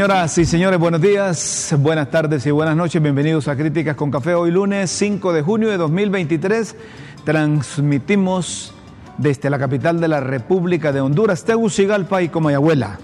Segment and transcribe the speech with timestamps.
[0.00, 3.02] Señoras y señores, buenos días, buenas tardes y buenas noches.
[3.02, 4.32] Bienvenidos a Críticas con Café.
[4.34, 6.74] Hoy lunes 5 de junio de 2023
[7.22, 8.72] transmitimos
[9.18, 12.98] desde la capital de la República de Honduras, Tegucigalpa y Comayagüela,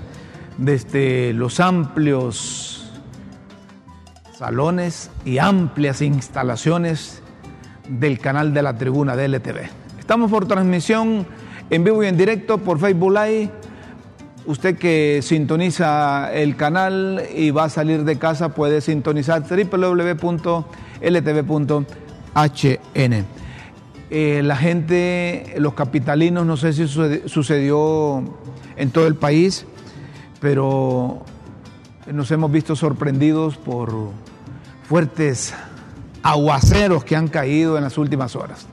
[0.57, 2.91] desde los amplios
[4.33, 7.21] salones y amplias instalaciones
[7.91, 9.69] del canal de la tribuna de LTV.
[9.99, 11.27] Estamos por transmisión
[11.69, 13.51] en vivo y en directo por Facebook Live
[14.47, 20.67] Usted que sintoniza el canal y va a salir de casa puede sintonizar www.ltv.hn.
[24.09, 28.23] Eh, la gente, los capitalinos, no sé si sucedió
[28.77, 29.67] en todo el país,
[30.41, 31.25] pero
[32.13, 33.93] nos hemos visto sorprendidos por
[34.89, 35.55] fuertes
[36.23, 38.67] aguaceros que han caído en las últimas horas.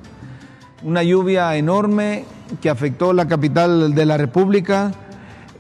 [0.84, 2.26] Una lluvia enorme
[2.62, 4.92] que afectó la capital de la República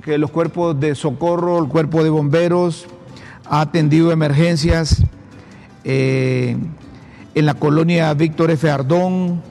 [0.04, 2.86] que los cuerpos de socorro, el cuerpo de bomberos
[3.46, 5.04] ha atendido emergencias
[5.86, 6.58] eh,
[7.36, 8.70] en la colonia Víctor F.
[8.70, 9.42] Ardón,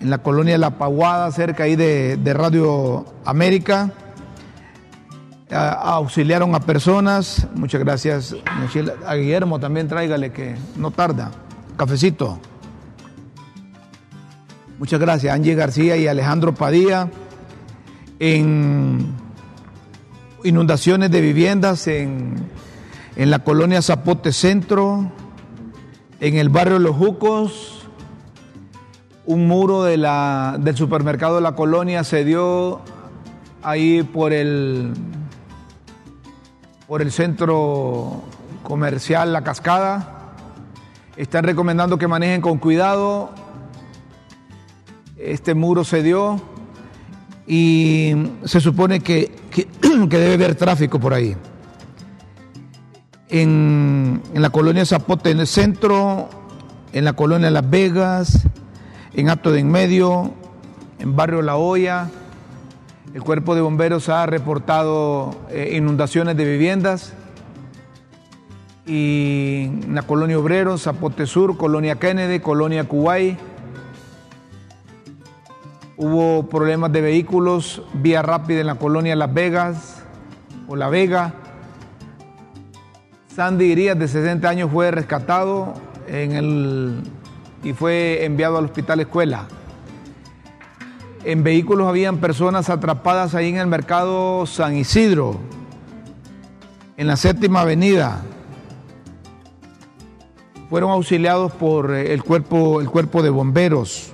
[0.00, 3.92] en la colonia La Paguada, cerca ahí de, Radio América.
[5.50, 7.46] auxiliaron a personas.
[7.54, 8.34] Muchas gracias.
[9.06, 11.30] A Guillermo también tráigale que no tarda.
[11.76, 12.38] Cafecito.
[14.78, 15.34] Muchas gracias.
[15.34, 17.10] Angie García y Alejandro Padilla.
[18.20, 19.17] En
[20.44, 22.36] inundaciones de viviendas en,
[23.16, 25.10] la colonia Zapote Centro,
[26.20, 27.86] en el barrio Los Jucos,
[29.26, 32.80] un muro de la, del supermercado de la colonia se dio
[33.62, 34.94] ahí por el,
[36.86, 38.22] por el centro
[38.62, 40.34] comercial La Cascada.
[41.16, 43.30] Están recomendando que manejen con cuidado.
[45.16, 46.40] Este muro se dio
[47.48, 48.12] y
[48.44, 49.32] se supone que,
[49.82, 51.34] debe haber tráfico por ahí.
[53.30, 56.28] En, la colonia Zapote, en el centro,
[56.92, 58.46] en la colonia Las Vegas,
[59.14, 60.34] en Acto de En Medio,
[60.98, 62.10] en Barrio La Hoya,
[63.14, 67.14] el cuerpo de bomberos ha reportado eh, inundaciones de viviendas
[68.86, 73.38] y en la colonia Obrero, Zapote Sur, colonia Kennedy, colonia Kuwait,
[76.00, 80.04] Hubo problemas de vehículos, vía rápida en la colonia Las Vegas
[80.68, 81.34] o La Vega.
[83.34, 85.74] Sandy Irías, de 60 años, fue rescatado
[86.06, 87.02] en el,
[87.64, 89.46] y fue enviado al hospital escuela.
[91.24, 95.40] En vehículos habían personas atrapadas ahí en el mercado San Isidro,
[96.96, 98.22] en la séptima avenida.
[100.70, 104.12] Fueron auxiliados por el cuerpo, el cuerpo de bomberos.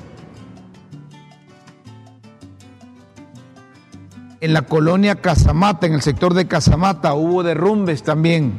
[4.45, 8.59] En la colonia Casamata, en el sector de Casamata, hubo derrumbes también.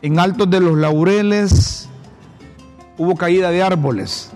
[0.00, 1.90] En Altos de los Laureles
[2.96, 4.30] hubo caída de árboles.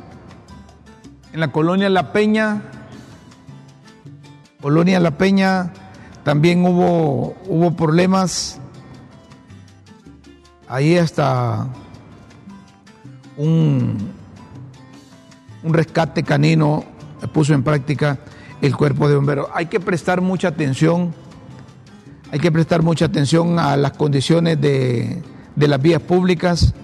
[1.32, 2.64] En la colonia La Peña,
[4.60, 5.72] colonia La Peña,
[6.22, 8.60] también hubo, hubo problemas.
[10.68, 11.66] Ahí hasta
[13.38, 13.96] un,
[15.62, 16.84] un rescate canino
[17.32, 18.18] puso en práctica
[18.66, 19.48] el cuerpo de bomberos.
[19.54, 21.14] Hay que prestar mucha atención,
[22.30, 25.22] hay que prestar mucha atención a las condiciones de,
[25.56, 26.74] las vías públicas.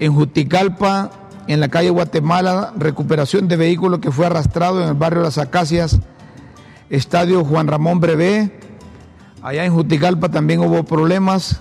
[0.00, 1.10] En Juticalpa,
[1.46, 5.98] en la calle Guatemala, recuperación de vehículo que fue arrastrado en el barrio Las Acacias,
[6.90, 8.60] Estadio Juan Ramón Brevé.
[9.42, 11.60] Allá en Juticalpa también hubo problemas,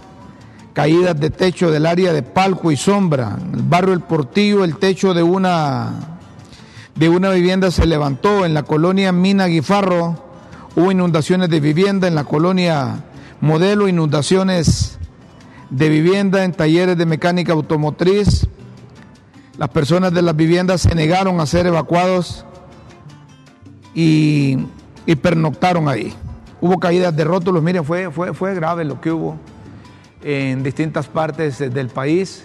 [0.73, 3.37] caídas de techo del área de Palco y Sombra.
[3.41, 6.16] En el barrio El Portillo, el techo de una
[6.97, 10.15] de una vivienda se levantó en la colonia Mina Guifarro,
[10.75, 13.03] hubo inundaciones de vivienda en la colonia
[13.39, 14.97] Modelo, inundaciones
[15.69, 18.47] de vivienda en talleres de mecánica automotriz.
[19.59, 22.45] Las personas de las viviendas se negaron a ser evacuados
[23.93, 24.57] y,
[25.21, 26.15] pernoctaron ahí.
[26.61, 29.37] Hubo caídas de rótulos, miren, fue, fue, fue grave lo que hubo
[30.23, 32.43] en distintas partes del país.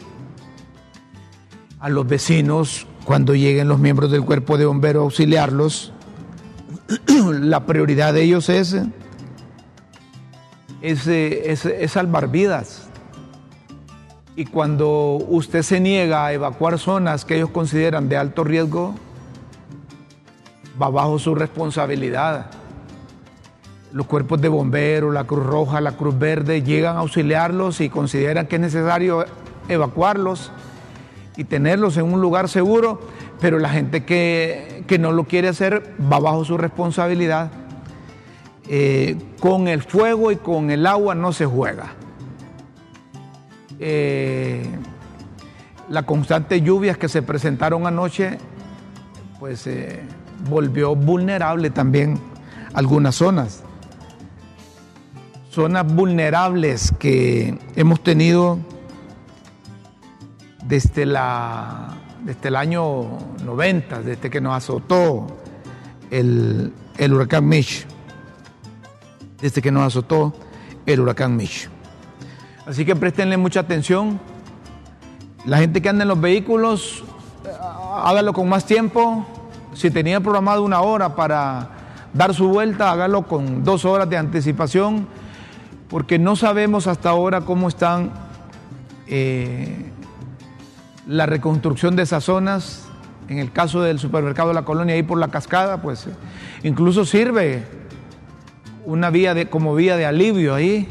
[1.81, 5.93] A los vecinos cuando lleguen los miembros del cuerpo de bomberos a auxiliarlos,
[7.31, 8.77] la prioridad de ellos es,
[10.81, 12.89] es, salvar vidas.
[14.37, 18.95] Y cuando usted se niega a evacuar zonas que ellos consideran de alto riesgo,
[20.81, 22.47] va bajo su responsabilidad.
[23.93, 28.47] Los cuerpos de bomberos, la Cruz Roja, la Cruz Verde llegan a auxiliarlos y consideran
[28.47, 29.27] que es necesario
[29.69, 30.51] evacuarlos
[31.37, 33.01] y tenerlos en un lugar seguro,
[33.41, 37.51] pero la gente que, no lo quiere hacer va bajo su responsabilidad.
[38.69, 41.95] eh, con el fuego y con el agua no se juega.
[43.81, 44.63] Eh,
[45.89, 48.39] la constante lluvias que se presentaron anoche,
[49.41, 50.01] pues eh,
[50.49, 52.19] volvió vulnerable también
[52.75, 53.65] algunas zonas.
[55.51, 58.59] Zonas vulnerables que hemos tenido
[60.67, 61.89] desde, la,
[62.25, 65.27] desde el año 90, desde que nos azotó
[66.11, 67.87] el, el huracán Mitch.
[69.41, 70.33] Desde que nos azotó
[70.87, 71.69] el huracán Mitch.
[72.67, 74.21] Así que préstenle mucha atención.
[75.45, 77.03] La gente que anda en los vehículos,
[77.45, 77.49] eh,
[78.05, 79.27] hágalo con más tiempo.
[79.75, 81.71] Si tenía programado una hora para
[82.13, 85.09] dar su vuelta, hágalo con dos horas de anticipación,
[85.89, 88.13] porque no sabemos hasta ahora cómo están
[89.07, 89.92] eh,
[91.07, 92.89] la reconstrucción de esas zonas.
[93.29, 96.09] En el caso del supermercado de la colonia, ahí por la cascada, pues
[96.63, 97.63] incluso sirve
[98.85, 100.89] una vía de, como vía de alivio ahí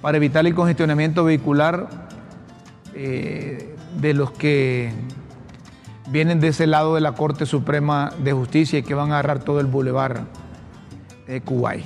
[0.00, 1.88] para evitar el congestionamiento vehicular
[2.94, 4.92] eh, de los que
[6.10, 9.40] vienen de ese lado de la Corte Suprema de Justicia y que van a agarrar
[9.40, 10.24] todo el bulevar
[11.26, 11.84] de Kuwait.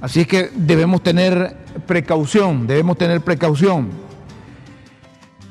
[0.00, 4.07] Así es que debemos tener precaución, debemos tener precaución.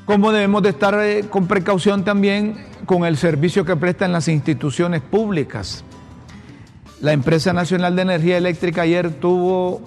[0.08, 2.56] Como debemos de estar eh, con precaución también
[2.86, 5.84] con el servicio que prestan las instituciones públicas.
[7.02, 9.82] La empresa nacional de energía eléctrica ayer tuvo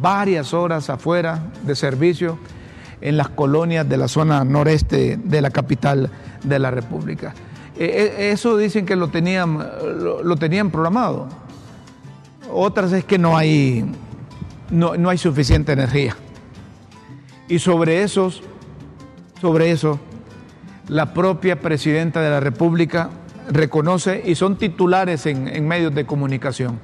[0.00, 2.38] varias horas afuera de servicio
[3.02, 6.10] en las colonias de la zona noreste de la capital
[6.42, 7.34] de la República.
[7.76, 9.58] E, e, eso dicen que lo tenían,
[10.22, 11.28] lo, tenían programado.
[12.50, 13.84] Otras es que no hay,
[14.70, 16.16] no, no hay suficiente energía.
[17.48, 18.42] Y sobre esos,
[19.42, 19.98] sobre eso,
[20.86, 23.10] la propia presidenta de la República
[23.50, 26.78] reconoce y son titulares en, medios de comunicación.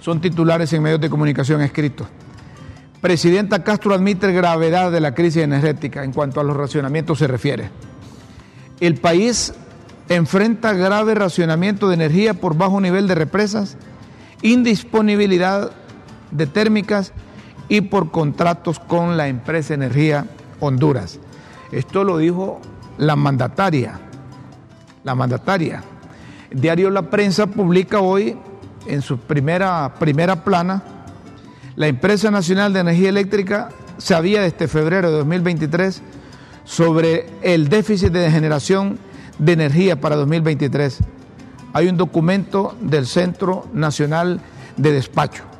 [0.00, 2.06] Son titulares en medios de comunicación escritos
[3.00, 7.70] Presidenta Castro admite gravedad de la crisis energética en cuanto a los racionamientos se refiere.
[8.80, 9.54] El país
[10.08, 13.76] enfrenta grave racionamiento de energía por bajo nivel de represas,
[14.42, 15.70] indisponibilidad
[16.32, 17.12] de térmicas
[17.68, 20.26] y por contratos con la empresa Energía
[20.58, 21.20] Honduras.
[21.74, 22.60] Esto lo dijo
[22.98, 24.00] la mandataria.
[25.02, 25.82] La mandataria.
[26.50, 28.36] diario La Prensa publica hoy
[28.86, 30.82] en su primera, primera plana
[31.76, 36.02] la empresa nacional de energía eléctrica sabía desde febrero de 2023
[36.64, 38.98] sobre el déficit de generación
[39.38, 41.00] de energía para 2023.
[41.72, 44.40] Hay un documento del Centro Nacional
[44.76, 45.53] de Despacho.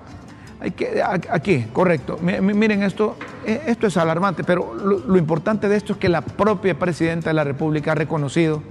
[1.30, 2.18] Aquí, correcto.
[2.20, 6.22] Miren, esto, eh, esto es alarmante, pero lo, lo importante de esto es que la
[6.22, 8.62] propia presidenta de la República ha reconocido,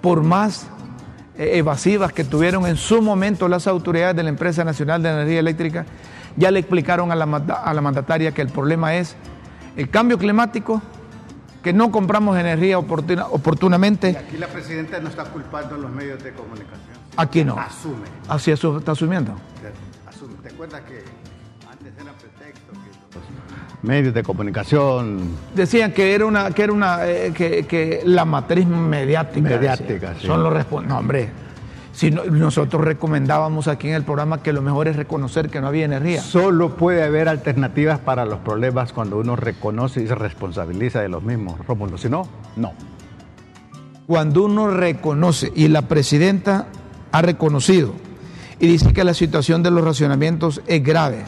[0.00, 0.68] por más
[1.38, 5.40] eh, evasivas que tuvieron en su momento las autoridades de la Empresa Nacional de Energía
[5.40, 5.86] Eléctrica,
[6.36, 9.16] ya le explicaron a la, a la mandataria que el problema es
[9.76, 10.82] el cambio climático,
[11.62, 14.10] que no compramos energía oportuna, oportunamente.
[14.10, 16.98] Y aquí la presidenta no está culpando a los medios de comunicación.
[17.16, 17.58] Aquí no.
[17.58, 18.06] Asume.
[18.28, 19.32] Así eso está asumiendo.
[20.08, 20.34] Asume.
[20.42, 21.04] ¿Te acuerdas que
[23.82, 25.20] medios de comunicación
[25.54, 30.26] decían que era una que era una eh, que, que, la matriz mediática, mediática sí.
[30.26, 30.88] son los responsables.
[30.88, 31.50] No, hombre
[31.92, 35.84] si nosotros recomendábamos aquí en el programa que lo mejor es reconocer que no había
[35.84, 36.22] energía.
[36.22, 41.22] Solo puede haber alternativas para los problemas cuando uno reconoce y se responsabiliza de los
[41.22, 41.98] mismos, Rómulo.
[41.98, 42.72] Si no, no.
[44.06, 46.66] Cuando uno reconoce, y la presidenta
[47.12, 47.92] ha reconocido,
[48.58, 51.24] y dice que la situación de los racionamientos es grave,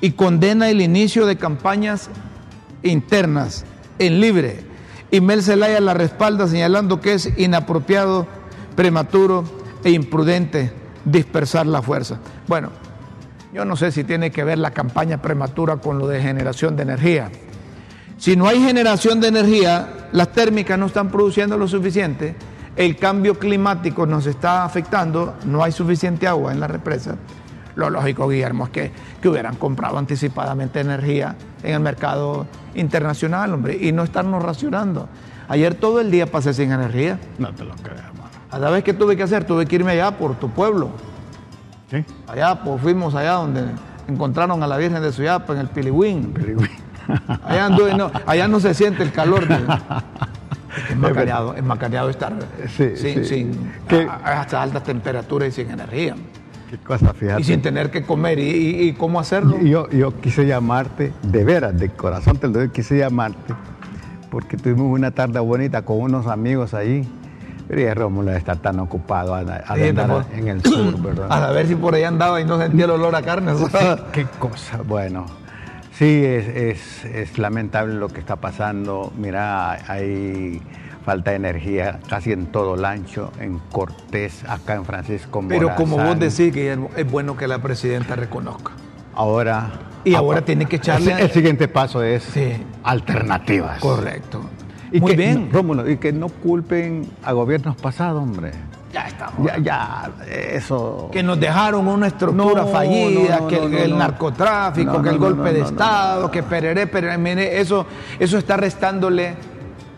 [0.00, 2.10] y condena el inicio de campañas
[2.82, 3.64] internas
[3.98, 4.64] en libre,
[5.10, 8.26] y Mel Zelaya la respalda señalando que es inapropiado,
[8.76, 9.44] prematuro
[9.84, 10.72] e imprudente
[11.04, 12.20] dispersar la fuerza.
[12.46, 12.70] Bueno,
[13.52, 16.84] yo no sé si tiene que ver la campaña prematura con lo de generación de
[16.84, 17.30] energía.
[18.16, 22.36] Si no hay generación de energía, las térmicas no están produciendo lo suficiente,
[22.76, 27.16] el cambio climático nos está afectando, no hay suficiente agua en la represa.
[27.76, 33.78] Lo lógico, Guillermo, es que, que hubieran comprado anticipadamente energía en el mercado internacional, hombre,
[33.80, 35.08] y no estarnos racionando.
[35.48, 37.18] Ayer todo el día pasé sin energía.
[37.38, 38.10] No te lo creo.
[38.50, 40.90] A la vez que tuve que hacer, tuve que irme allá por tu pueblo.
[41.88, 42.04] ¿Sí?
[42.26, 43.64] Allá, pues fuimos allá donde
[44.08, 46.34] encontraron a la Virgen de Suyapa en el Pilihuín.
[47.44, 49.48] Allá, anduve, no, allá no se siente el calor.
[49.48, 49.56] De,
[50.90, 52.32] es macareado, es macareado estar
[52.68, 53.50] sí, sin, sí.
[53.88, 56.14] sin a, hasta altas temperaturas y sin energía.
[56.70, 57.40] Qué cosa, fíjate.
[57.40, 58.38] Y sin tener que comer.
[58.38, 59.58] ¿Y, y, y cómo hacerlo?
[59.60, 63.54] Yo, yo quise llamarte, de veras, de corazón te lo doy, quise llamarte,
[64.30, 67.08] porque tuvimos una tarde bonita con unos amigos ahí
[67.66, 70.26] Pero ya Rómulo está tan ocupado a, a Sí, andar tampoco.
[70.32, 71.26] en el sur, ¿verdad?
[71.32, 73.52] A ver si por ahí andaba y no sentía el olor a carne.
[74.12, 75.26] Qué cosa, bueno.
[75.92, 79.12] Sí, es, es- es lamentable lo que está pasando.
[79.18, 80.62] Mira, hay
[81.04, 86.04] falta de energía casi en todo Lancho, en Cortés, acá en Francisco Pero como vos
[86.04, 86.18] Morazán.
[86.20, 88.72] decís que es bueno que la presidenta reconozca.
[89.14, 89.70] Ahora.
[90.04, 92.52] Y ahora tiene que echarle- El, el siguiente paso es Sí.
[92.84, 93.78] alternativas.
[93.80, 94.40] Correcto.
[94.92, 95.50] Y Muy que, bien.
[95.52, 98.52] Rómulo, y que no culpen a gobiernos pasados, hombre.
[98.92, 99.46] Ya estamos.
[99.46, 100.10] Ya, ya,
[100.52, 101.10] eso.
[101.12, 105.52] que nos dejaron una estructura No, fallida, no, no, que el, narcotráfico, que el golpe
[105.52, 107.86] de Estado, que pereré, pereré, mire, eso,
[108.18, 109.34] eso está restándole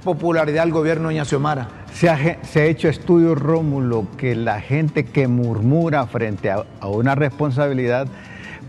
[0.03, 1.69] popularidad al gobierno de Xiomara.
[1.93, 6.89] Se ha, se ha hecho estudio, Rómulo, que la gente que murmura frente a, a
[6.89, 8.09] una responsabilidad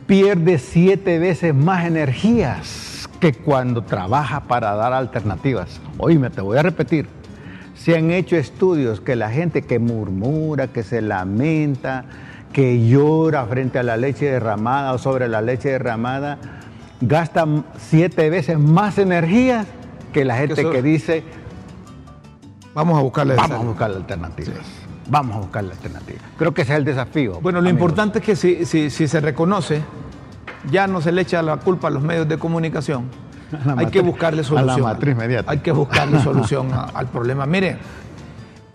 [0.06, 5.80] pierde siete veces más energías que cuando trabaja para dar alternativas.
[5.98, 7.08] Oíme, te voy a repetir.
[7.76, 12.06] Se han hecho estudios que la gente que murmura, que se lamenta,
[12.52, 16.38] que llora frente a la leche derramada o sobre la leche derramada,
[17.02, 17.46] gasta
[17.78, 19.66] siete veces más energías
[20.14, 21.24] que la gente eso- que dice
[22.74, 24.58] Vamos a buscarle Vamos a buscar alternativas.
[25.10, 26.20] Vamos a buscar la alternativa.
[26.38, 27.40] Creo que ese es el desafío.
[27.42, 27.80] Bueno, lo amigos.
[27.82, 29.82] importante es que si, si- si se reconoce,
[30.72, 33.10] ya no se le echa la culpa a los medios de comunicación.
[33.66, 34.82] La Hay que buscarle a la solución.
[34.82, 35.52] matriz mediática.
[35.52, 37.46] Hay que buscarle solución al problema.
[37.46, 37.78] Mire,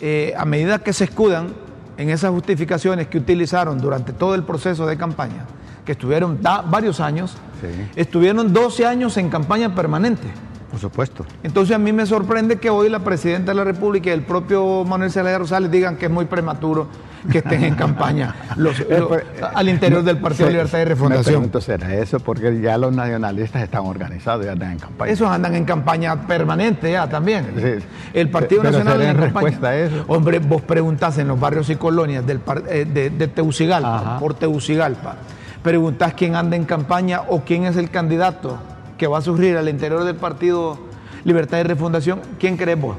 [0.00, 1.48] eh, a medida que se escudan
[1.96, 5.44] en esas justificaciones que utilizaron durante todo el proceso de campaña,
[5.84, 7.66] que estuvieron da- varios años, Sí.
[7.96, 10.28] estuvieron 12 años en campaña permanente.
[10.70, 11.24] Por supuesto.
[11.42, 14.84] Entonces a mí me sorprende que hoy la presidenta de la República y el propio
[14.84, 16.88] Manuel Zelaya Rosales digan que es muy prematuro
[17.32, 19.10] que estén en campaña los- lo-
[19.54, 21.24] al interior del Partido Sí, Libertad y Refundación.
[21.24, 22.20] pregunto, ¿será eso?
[22.20, 25.10] Porque ya los nacionalistas están organizados y andan en campaña.
[25.12, 27.46] Esos andan en campaña permanente ya también.
[27.56, 27.84] Sí.
[28.12, 30.04] El Partido Pero Nacional en respuesta a eso.
[30.06, 34.18] Hombre, vos preguntás en los barrios y colonias del eh, de, de Tegucigalpa, Ajá.
[34.18, 35.16] por Tegucigalpa,
[35.62, 38.58] preguntás quién anda en campaña o quién es el candidato
[38.98, 40.78] que va a surgir al interior del Partido
[41.24, 42.96] Libertad y Refundación, ¿quién crees vos?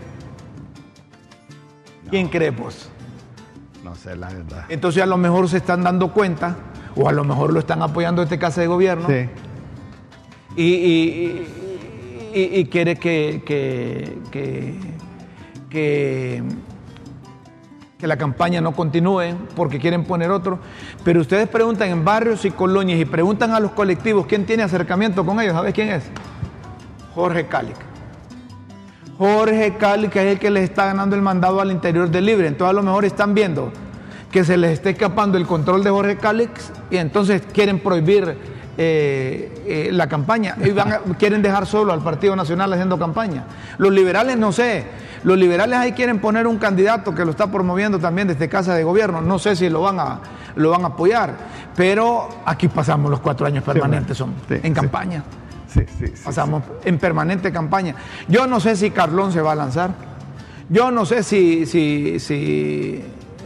[2.09, 2.89] ¿Quién crees vos?
[3.83, 4.65] No sé, la verdad.
[4.69, 6.55] Entonces a lo mejor se están dando cuenta,
[6.95, 9.29] o a lo mejor lo están apoyando este casa de gobierno, Sí.
[10.55, 11.47] y, y-
[12.33, 14.75] y- y quiere que, que, que,
[15.69, 16.43] que-
[17.99, 20.57] que la campaña no continúe porque quieren poner otro.
[21.03, 25.25] Pero ustedes preguntan en barrios y colonias y preguntan a los colectivos quién tiene acercamiento
[25.25, 25.53] con ellos.
[25.53, 26.05] ¿Sabes quién es?
[27.13, 27.75] Jorge Cáliz.
[29.17, 32.47] Jorge Cáliz, que es el que les está ganando el mandado al interior del Libre.
[32.47, 33.69] Entonces a lo mejor están viendo
[34.31, 36.49] que se les está escapando el control de Jorge Cáliz
[36.89, 38.37] y entonces quieren prohibir
[38.81, 43.43] eh, eh, la campaña y van a- quieren dejar solo al Partido Nacional haciendo campaña.
[43.77, 44.86] Los liberales no sé,
[45.25, 48.86] los liberales ahí quieren poner un candidato que lo está promoviendo también desde Casa de
[48.86, 50.19] Gobierno, no sé si lo van a,
[50.55, 51.33] lo van a apoyar,
[51.75, 55.24] pero aquí pasamos los cuatro años permanentes son, Sí, en campaña.
[55.67, 55.81] Sí.
[56.24, 57.95] Pasamos en permanente campaña.
[58.29, 59.91] Yo no sé si Carlón se va a lanzar.
[60.69, 63.03] Yo no sé si, si, si,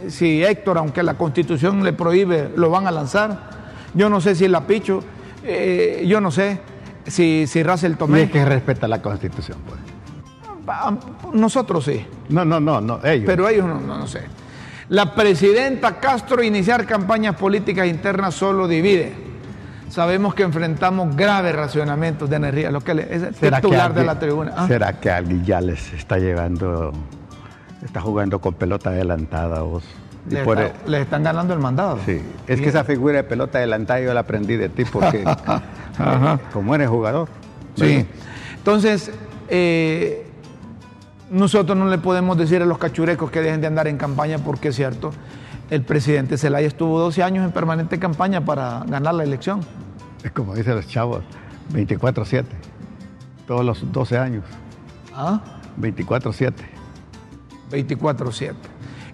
[0.08, 3.50] si Héctor, aunque la constitución le prohíbe, lo van a lanzar.
[3.94, 5.02] Yo no sé si Lapicho.
[5.44, 6.60] Eh, yo no sé
[7.06, 8.22] si, si Russell Y Tomé.
[8.22, 9.80] es que respeta la Constitución, pues.
[10.66, 10.94] Ah,
[11.32, 13.26] Nosotros sí, No, no, no, no, ellos.
[13.26, 14.22] pero ellos no, no, no sé.
[14.88, 19.12] La presidenta Castro iniciar campañas políticas internas solo divide.
[19.88, 24.04] Sabemos que enfrentamos graves racionamientos de energía, lo que es el ¿Será que titular de
[24.04, 24.52] la tribuna.
[24.56, 24.66] Ah.
[24.66, 26.92] ¿Será que alguien ya les está llevando,
[27.84, 29.84] está jugando con pelota adelantada vos?
[30.28, 31.98] Le, por está- e- le están ganando el mandado.
[32.06, 35.22] Sí, es que esa figura de pelota adelantada yo la aprendí de ti porque
[35.98, 37.28] eh, como eres jugador.
[37.76, 38.06] Sí.
[38.56, 39.10] Entonces,
[39.48, 40.26] eh,
[41.30, 44.68] nosotros no le podemos decir a los cachurecos que dejen de andar en campaña porque
[44.68, 45.10] es cierto,
[45.70, 49.60] el presidente Zelaya estuvo 12 años en permanente campaña para ganar la elección.
[50.22, 51.22] Es como dicen los chavos,
[51.72, 52.44] 24-7,
[53.46, 54.44] todos los 12 años,
[55.14, 55.40] ¿Ah?
[55.80, 56.52] 24-7.
[57.70, 58.52] 24-7.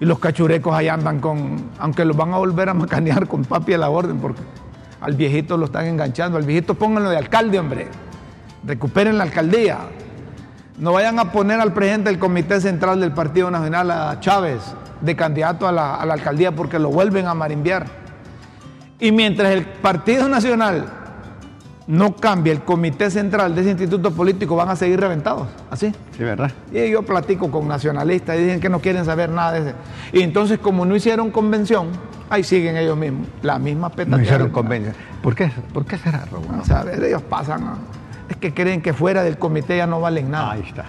[0.01, 3.75] Y los cachurecos ahí andan con, aunque los van a volver a macanear con papi
[3.75, 4.41] a la orden, porque
[5.01, 6.39] al viejito lo están enganchando.
[6.39, 7.89] Al viejito pónganlo de alcalde, hombre.
[8.65, 9.79] Recuperen la alcaldía.
[10.79, 14.63] No vayan a poner al presidente del Comité Central del Partido Nacional, a Chávez,
[15.03, 17.87] de candidato a la, alcaldía, porque lo vuelven a marimbiar.
[18.99, 20.87] Y mientras el Partido Nacional
[21.91, 25.49] no cambie el Comité Central de ese instituto político, van a seguir reventados.
[25.71, 25.93] Así.
[26.17, 26.53] Sí, ¿verdad?
[26.73, 29.75] Y yo platico con nacionalistas y dicen que no quieren saber nada de ese.
[30.13, 31.89] Y entonces, como no hicieron convención,
[32.31, 33.27] ahí siguen ellos mismos.
[33.43, 34.23] La misma No petateada.
[34.23, 34.93] hicieron convenio.
[35.21, 36.63] ¿Por qué, ¿Por qué será, Romulo?
[36.63, 37.65] O sea, ellos pasan.
[37.65, 37.73] ¿no?
[38.29, 40.53] Es que creen que fuera del comité ya no valen nada.
[40.53, 40.85] Ahí está.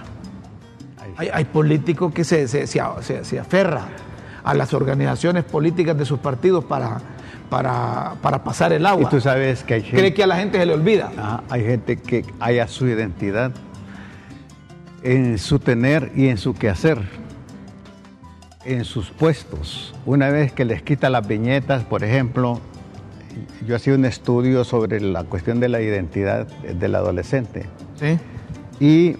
[1.16, 3.86] Hay, hay políticos que se, se, se, se aferran
[4.44, 6.98] a las organizaciones políticas de sus partidos para,
[7.52, 9.02] para, para, pasar el agua.
[9.02, 11.12] Y tú sabes que hay gente, Cree que a la gente se le olvida.
[11.18, 13.52] Ajá, hay gente que haya su identidad
[15.02, 16.98] en su tener y en su quehacer,
[18.64, 19.94] en sus puestos.
[20.06, 22.58] Una vez que les quita las viñetas, por ejemplo,
[23.66, 27.66] yo hacía un estudio sobre la cuestión de la identidad del adolescente.
[28.00, 28.18] ¿Sí?
[28.80, 29.16] Y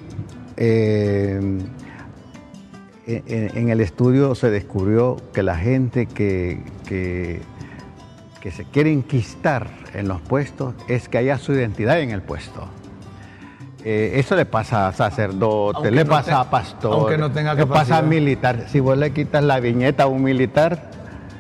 [0.57, 1.39] eh,
[3.07, 7.43] en, en, el estudio se descubrió que la gente que, que,
[8.43, 12.67] que, se quiere enquistar en los puestos es que haya su identidad en el puesto.
[13.85, 17.31] Eh, eso le pasa a sacerdote, Aunque le no pasa te- a pastor, aunque no
[17.33, 18.67] tenga le pasa a militar.
[18.69, 20.91] Si vos le quitas la viñeta a un militar,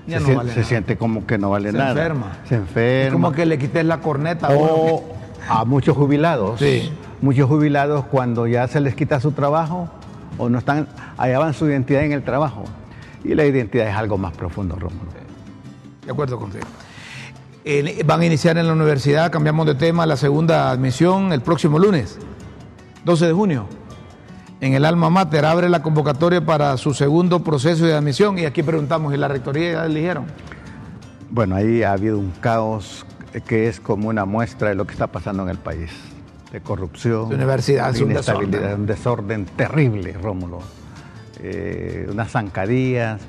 [0.09, 1.91] se, no vale se siente como que no vale Se nada.
[1.91, 2.33] enferma.
[2.49, 3.07] Se enferma.
[3.07, 4.49] Es como que le quites la corneta.
[4.51, 5.05] O
[5.49, 6.59] a muchos jubilados.
[6.59, 6.91] Sí.
[7.21, 9.89] Muchos jubilados cuando ya se les quita su trabajo
[10.39, 12.65] o no están, hallaban su identidad en el trabajo.
[13.23, 15.11] Y la identidad es algo más profundo, Rómulo.
[16.05, 16.65] De acuerdo contigo.
[17.65, 21.79] Eh, van a iniciar en la universidad, cambiamos de tema, la segunda admisión el próximo
[21.79, 22.19] lunes,
[23.05, 23.67] 12 de junio.
[24.61, 28.39] En el Alma Mater abre la convocatoria para su segundo proceso de admisión.
[28.39, 30.27] Y aquí preguntamos, ¿y la rectoría ya eligieron?
[31.31, 33.05] Bueno, ahí ha habido un caos
[33.47, 35.91] que es como una muestra de lo que está pasando en el país.
[36.53, 38.81] De corrupción, Su universidad de un inestabilidad, desorden.
[38.81, 40.61] un desorden terrible, Rómulo.
[41.41, 43.21] Eh, unas zancadillas,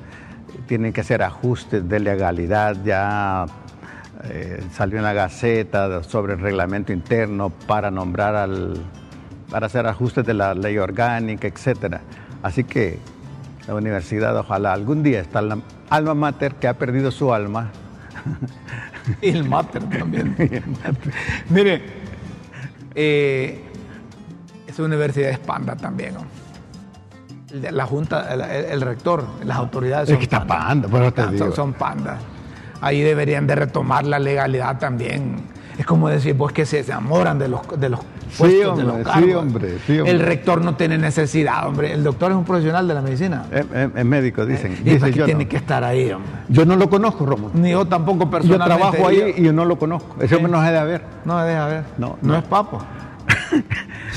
[0.67, 3.45] tienen que hacer ajustes de legalidad, ya
[4.25, 8.77] eh, salió en la Gaceta sobre el reglamento interno para nombrar al,
[9.49, 12.01] para hacer ajustes de la ley orgánica, etcétera.
[12.41, 12.99] Así que
[13.67, 15.57] la universidad, ojalá algún día está la
[15.89, 17.69] alma mater que ha perdido su alma,
[19.21, 20.35] Y el Mater también.
[21.49, 21.81] Mire,
[22.95, 23.61] eh,
[24.65, 26.15] esa universidad es panda también.
[27.71, 31.73] La Junta, el, el- rector, las autoridades Es que está panda, te Ah, son, son
[31.73, 32.19] pandas.
[32.83, 35.35] Ahí deberían de retomar la legalidad también.
[35.77, 37.99] Es como decir, vos que se enamoran de los, de los
[38.37, 39.35] puestos, de hombre, los sí, cargos.
[39.35, 40.11] hombre, sí, hombre.
[40.11, 41.93] El rector no tiene necesidad, hombre.
[41.93, 43.45] El doctor es un profesional de la medicina.
[43.51, 44.73] es, es- es médico, dicen.
[44.73, 45.49] y Dice yo, tiene no.
[45.49, 46.31] que estar ahí, hombre.
[46.49, 47.51] yo no lo conozco, Rómulo.
[47.55, 48.77] Ni yo tampoco Yo personalmente.
[48.91, 50.15] trabajo ahí Yo- y yo no lo conozco.
[50.21, 51.01] Ese hombre no se debe ver.
[51.25, 51.83] No me deja ver.
[51.97, 52.37] No, no, no.
[52.37, 52.79] es papo.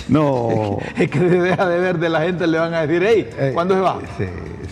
[0.08, 0.78] No.
[0.96, 3.50] Es que se deja de ver de la gente, le van a decir, hey, Eh,
[3.54, 3.98] ¿cuándo se va?
[4.18, 4.24] Sí,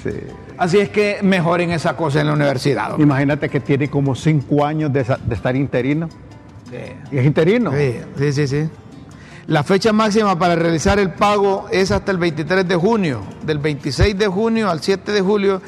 [0.02, 0.10] sí.
[0.56, 2.98] Así es que mejoren esa cosa en la universidad.
[2.98, 6.08] Imagínate que tiene como cinco años de, estar interino.
[6.70, 6.76] Sí.
[7.12, 7.72] Y es interino.
[7.72, 8.68] Sí, sí, sí, sí.
[9.46, 13.20] La fecha máxima para realizar el pago es hasta el 23 de junio.
[13.44, 15.60] Del 26 de junio al 7 de julio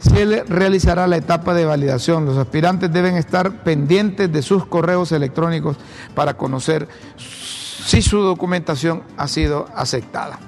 [0.00, 2.24] se le realizará la etapa de validación.
[2.24, 5.76] Los aspirantes deben estar pendientes de sus correos electrónicos
[6.14, 10.38] para conocer si su documentación ha sido aceptada.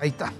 [0.00, 0.32] Ahí está.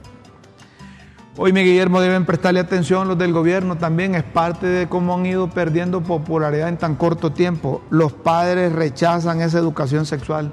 [1.40, 4.16] Hoy, mi Guillermo, deben prestarle atención los del gobierno también.
[4.16, 7.80] Es parte de cómo han ido perdiendo popularidad en tan corto tiempo.
[7.90, 10.52] Los padres rechazan esa educación sexual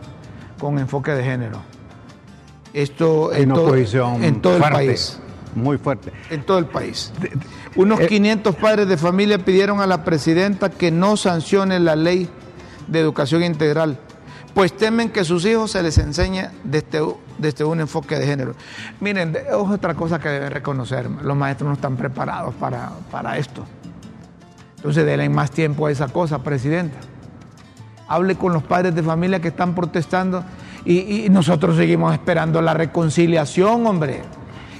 [0.59, 1.63] con enfoque de género.
[2.71, 5.19] Esto en todo, en todo el país.
[5.55, 6.11] Muy fuerte.
[6.29, 7.11] En todo el país.
[7.75, 12.29] Unos eh, 500 padres de familia pidieron a la presidenta que no sancione la ley
[12.87, 13.97] de educación integral,
[14.55, 17.05] pues temen que sus hijos se les enseñe desde,
[17.37, 18.55] desde un enfoque de género.
[19.01, 23.65] Miren, es otra cosa que deben reconocer, los maestros no están preparados para, para esto.
[24.77, 26.97] Entonces denle más tiempo a esa cosa, presidenta.
[28.07, 30.43] Hable con los padres de familia que están protestando
[30.85, 34.21] y, nosotros seguimos esperando la reconciliación, hombre.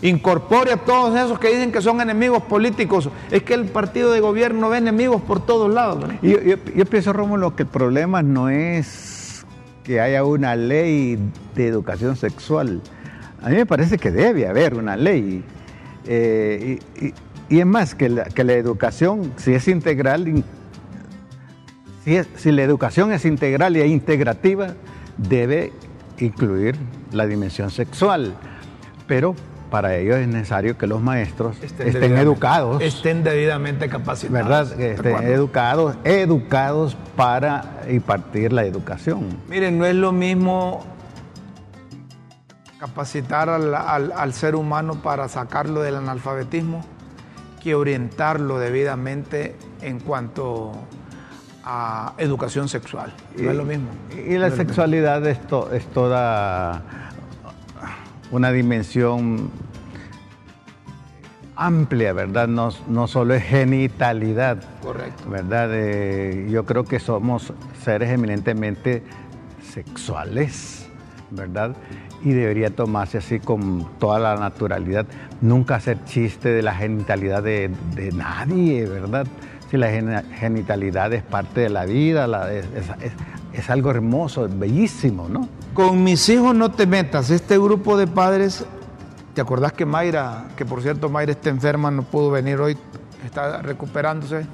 [0.02, 3.10] Incorpore a todos esos que dicen que son enemigos políticos.
[3.32, 6.06] Es que el partido de gobierno ve enemigos por todos lados.
[6.22, 9.15] yo- yo pienso, Rómulo, que el problema no es
[9.86, 11.18] que haya una ley
[11.56, 12.82] de educación sexual.
[13.42, 15.44] A mí me parece que debe haber una ley.
[16.08, 16.80] Eh,
[17.50, 20.44] y, es más, que la, que la educación, si es integral, in-
[22.04, 24.74] si, si la educación es integral es integrativa,
[25.18, 25.72] debe
[26.18, 26.76] incluir
[27.12, 28.36] la dimensión sexual.
[29.08, 29.36] Pero
[29.76, 32.82] para ello es necesario que los maestros estén, educados.
[32.82, 34.32] Estén debidamente capacitados.
[34.72, 34.80] ¿verdad?
[34.80, 39.38] Estén educados, educados para impartir la educación.
[39.50, 40.86] Miren, no es lo mismo
[42.80, 46.86] capacitar al, al- al ser humano para sacarlo del analfabetismo
[47.62, 50.72] que orientarlo debidamente en cuanto
[51.66, 53.14] a educación sexual.
[53.38, 53.90] No es lo mismo.
[54.26, 56.82] Y la No sexualidad es, to- es toda
[58.32, 59.50] una dimensión
[61.56, 62.48] amplia, ¿verdad?
[62.48, 64.64] No, no solo es genitalidad.
[64.82, 65.30] Correcto.
[65.30, 65.70] ¿verdad?
[65.72, 69.04] Eh, yo creo que somos seres eminentemente
[69.74, 70.88] sexuales,
[71.32, 71.76] ¿verdad?
[72.24, 75.06] Y debería tomarse así con toda la naturalidad,
[75.42, 77.70] nunca hacer chiste de la genitalidad de,
[78.14, 79.28] nadie, ¿verdad?
[79.70, 82.28] Si la genitalidad es parte de la vida,
[83.54, 85.50] es, algo hermoso, bellísimo, ¿no?
[85.74, 88.66] Con mis hijos no te metas, este grupo de padres,
[89.36, 92.78] ¿te acordás que Mayra, que por cierto Mayra está enferma, no pudo venir hoy,
[93.24, 94.48] está recuperándose?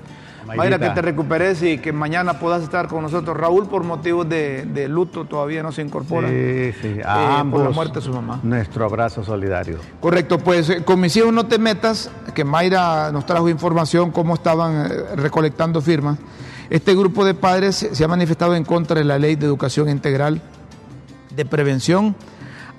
[0.45, 3.37] Mayra, que te recuperes y que mañana puedas estar con nosotros.
[3.37, 6.27] Raúl, por motivos de, luto, todavía no se incorpora.
[6.27, 8.39] Sí, sí, eh, a por la muerte de su mamá.
[8.41, 9.77] Nuestro abrazo solidario.
[9.99, 14.33] Correcto, pues eh, con mis hijos no te metas, que Mayra nos trajo información cómo
[14.33, 16.17] estaban eh, recolectando firmas.
[16.71, 20.41] Este grupo de padres se ha manifestado en contra de la ley de educación integral
[21.35, 22.15] de prevención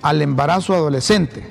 [0.01, 1.47] al embarazo adolescente,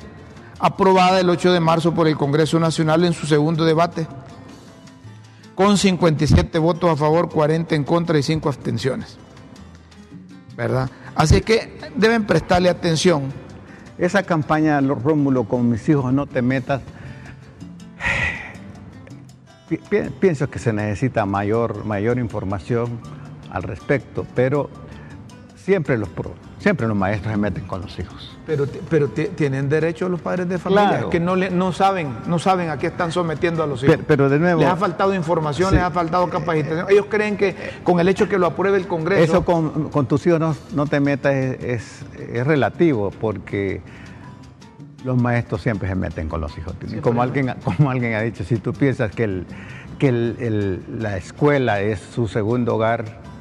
[0.62, 4.07] aprobada el 8 de marzo por el Congreso Nacional en su segundo debate
[5.57, 9.18] con 57 votos a favor, 40 en contra y 5 abstenciones.
[10.57, 10.88] ¿Verdad?
[11.14, 13.33] Así que deben prestarle atención.
[13.98, 16.81] Esa campaña, Rómulo, con mis hijos no te metas,
[20.20, 23.01] pienso que se necesita mayor, mayor información
[23.51, 24.70] al respecto, pero
[25.57, 26.09] siempre los,
[26.62, 28.37] siempre los maestros se meten con los hijos.
[28.46, 32.70] Pero, pero tienen derecho los padres de familia que no, le, no, saben, no saben
[32.70, 33.98] a qué están sometiendo a los hijos.
[34.07, 34.61] Pero, de nuevo.
[34.61, 36.87] Les ha faltado información, les ha faltado capacitación.
[36.88, 39.22] Ellos creen que con el hecho que lo apruebe el Congreso.
[39.22, 40.40] Eso con, tus hijos
[40.72, 43.81] no, te metas es, es, relativo, porque
[45.05, 46.75] los maestros siempre se meten con los hijos.
[47.01, 49.46] como alguien, como alguien ha dicho, si tú piensas que, el,
[49.98, 53.31] que la escuela es su segundo hogar,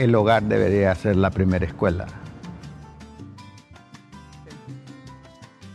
[0.00, 2.06] el hogar debería ser la primera escuela.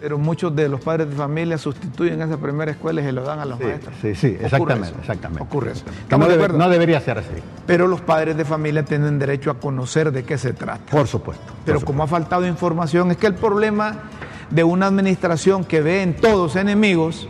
[0.05, 3.39] pero muchos de los padres de familia sustituyen esa primera escuela y se lo dan
[3.39, 3.95] a los maestros.
[4.03, 4.89] Sí, sí, exactamente.
[4.89, 5.43] Ocurre exactamente.
[5.43, 5.85] Ocurre eso.
[6.11, 7.31] No, no, debería ser así.
[7.65, 10.91] Pero los padres de familia tienen derecho a conocer de qué se trata.
[10.91, 11.53] Por supuesto.
[11.65, 14.03] Pero como ha faltado información, es que el problema
[14.51, 17.27] de una administración que ve en todos enemigos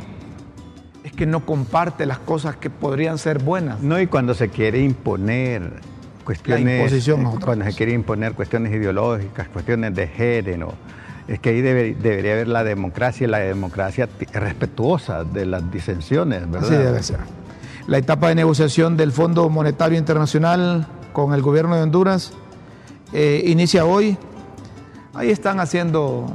[1.06, 3.80] es que no comparte las cosas que podrían ser buenas.
[3.80, 5.80] No, y cuando se quiere imponer
[6.26, 7.08] cuestiones,
[7.44, 10.74] cuando se quiere imponer cuestiones ideológicas, cuestiones de género,
[11.28, 16.70] es que ahí debería haber la democracia y la democracia respetuosa de las disensiones, ¿verdad?
[16.70, 17.20] Así debe ser.
[17.88, 22.34] La etapa de negociación del Fondo Monetario Internacional con el gobierno de Honduras
[23.14, 24.18] eh, inicia hoy.
[25.14, 26.28] Ahí están haciendo,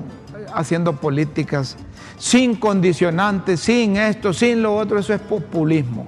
[0.54, 1.76] haciendo políticas
[2.18, 6.06] sin condicionantes, sin esto, sin lo otro, eso es populismo.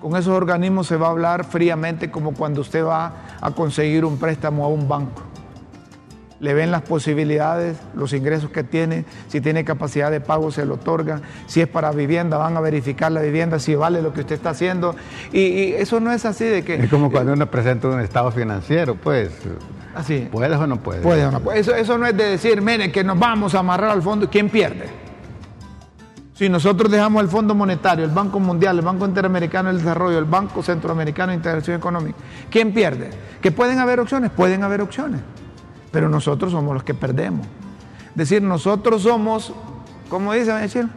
[0.00, 4.18] Con esos organismos se va a hablar fríamente como cuando usted va a conseguir un
[4.18, 5.22] préstamo a un banco
[6.40, 10.74] le ven las posibilidades, los ingresos que tiene, si tiene capacidad de pago se lo
[10.74, 14.36] otorga, si es para vivienda van a verificar la vivienda, si vale lo que usted
[14.36, 14.94] está haciendo.
[15.32, 16.76] Y, eso no es así de que...
[16.76, 19.30] Es como cuando uno presenta un estado financiero, pues...
[19.94, 20.28] Así.
[20.30, 21.02] ¿Puedes o no puedes?
[21.02, 21.58] Puede o no puede.
[21.58, 24.48] Eso, eso no es de decir, mire, que nos vamos a amarrar al fondo, ¿quién
[24.48, 25.07] pierde?
[26.38, 30.24] Si nosotros dejamos el Fondo Monetario, el Banco Mundial, el Banco Interamericano del Desarrollo, el
[30.24, 32.16] Banco Centroamericano de Integración Económica,
[32.48, 33.10] ¿quién pierde?
[33.42, 34.30] ¿Que pueden haber opciones?
[34.30, 35.20] Pueden haber opciones
[35.90, 37.46] pero nosotros somos los que perdemos.
[38.10, 39.52] Es decir, nosotros somos,
[40.08, 40.88] como dice Chile,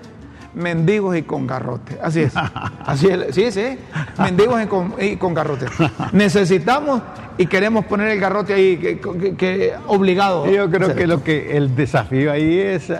[0.53, 1.97] mendigos y con garrote.
[2.01, 2.33] Así es.
[2.85, 3.35] Así es.
[3.35, 3.77] Sí, sí.
[4.19, 4.61] Mendigos
[4.99, 5.65] y con, garrote.
[6.11, 7.01] Necesitamos
[7.37, 10.47] y queremos poner el garrote ahí, que, obligado.
[10.47, 12.91] Yo creo que lo que el desafío ahí es,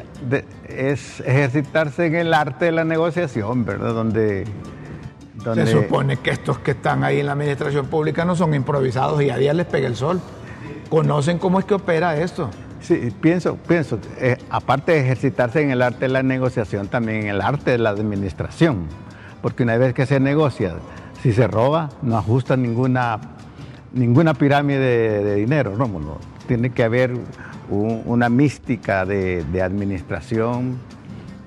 [0.68, 3.94] es ejercitarse en el arte de la negociación, ¿verdad?
[3.94, 4.46] Donde,
[5.44, 5.66] donde...
[5.66, 9.30] Se supone que estos que están ahí en la administración pública no son improvisados y
[9.30, 10.22] a día les pega el sol
[10.92, 12.50] conocen cómo es que opera esto.
[12.82, 17.28] Sí, pienso, pienso, eh, aparte de ejercitarse en el arte de la negociación, también en
[17.28, 18.88] el arte de la administración,
[19.42, 20.76] porque una vez que se negocia,
[21.22, 23.20] si se roba, no ajusta ninguna,
[23.94, 26.18] ninguna pirámide de, dinero, no,
[26.48, 27.14] tiene que haber
[27.70, 30.80] una mística de, administración.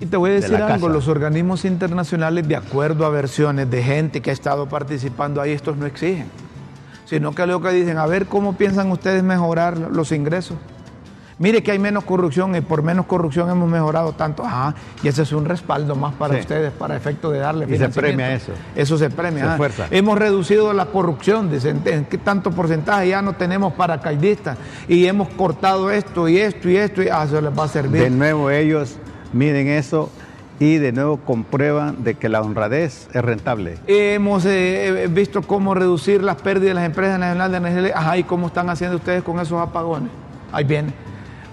[0.00, 4.22] Y te voy a decir algo, los organismos internacionales, de acuerdo a versiones de gente
[4.22, 6.26] que ha estado participando ahí, estos no exigen
[7.04, 10.56] sino que lo que dicen, a ver cómo piensan ustedes mejorar los ingresos.
[11.38, 14.44] Mire que hay menos corrupción y por menos corrupción hemos mejorado tanto.
[14.44, 17.88] Ajá, y ese es un respaldo más para ustedes, para efecto de darle Y se
[17.88, 18.52] premia eso.
[18.76, 19.56] Eso se premia.
[19.90, 24.58] hemos reducido la corrupción, dicen, ¿en qué tanto porcentaje ya no tenemos paracaidistas?
[24.88, 28.02] Y hemos cortado esto y esto y esto, y ah, eso les va a servir.
[28.02, 28.96] De nuevo ellos
[29.32, 30.10] miden eso
[30.60, 33.78] y de nuevo comprueban de que la honradez es rentable.
[33.86, 37.98] Hemos eh, visto cómo reducir las pérdidas de las empresas nacionales de energía.
[37.98, 40.10] Ajá, ¿y cómo están haciendo ustedes con esos apagones?
[40.52, 40.92] Ahí viene.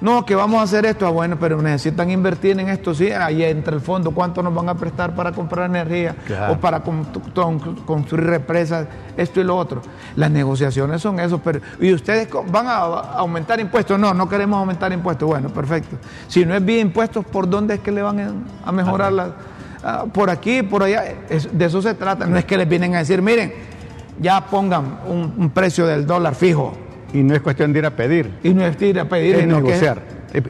[0.01, 1.05] No, que vamos a hacer esto.
[1.05, 3.11] Ah, bueno, pero necesitan invertir en esto, sí.
[3.11, 4.11] Ahí entra el fondo.
[4.11, 6.15] ¿Cuánto nos van a prestar para comprar energía
[6.49, 8.87] o para construir represas?
[9.15, 9.81] Esto y lo otro.
[10.15, 11.39] Las negociaciones son eso.
[11.39, 13.99] Pero, ¿Y ustedes van a aumentar impuestos?
[13.99, 15.27] No, no queremos aumentar impuestos.
[15.27, 15.97] Bueno, perfecto.
[16.27, 19.29] Si no es vía impuestos, ¿por dónde es que le van a mejorar las.?
[19.83, 21.03] Ah, por aquí, por allá,
[21.51, 22.25] de eso se trata.
[22.27, 23.51] No es que les vienen a decir, miren,
[24.19, 26.73] ya pongan un, precio del dólar fijo.
[27.13, 28.31] Y no es cuestión de ir a pedir.
[28.43, 29.35] Y no es ir a pedir.
[29.35, 30.01] Es negociar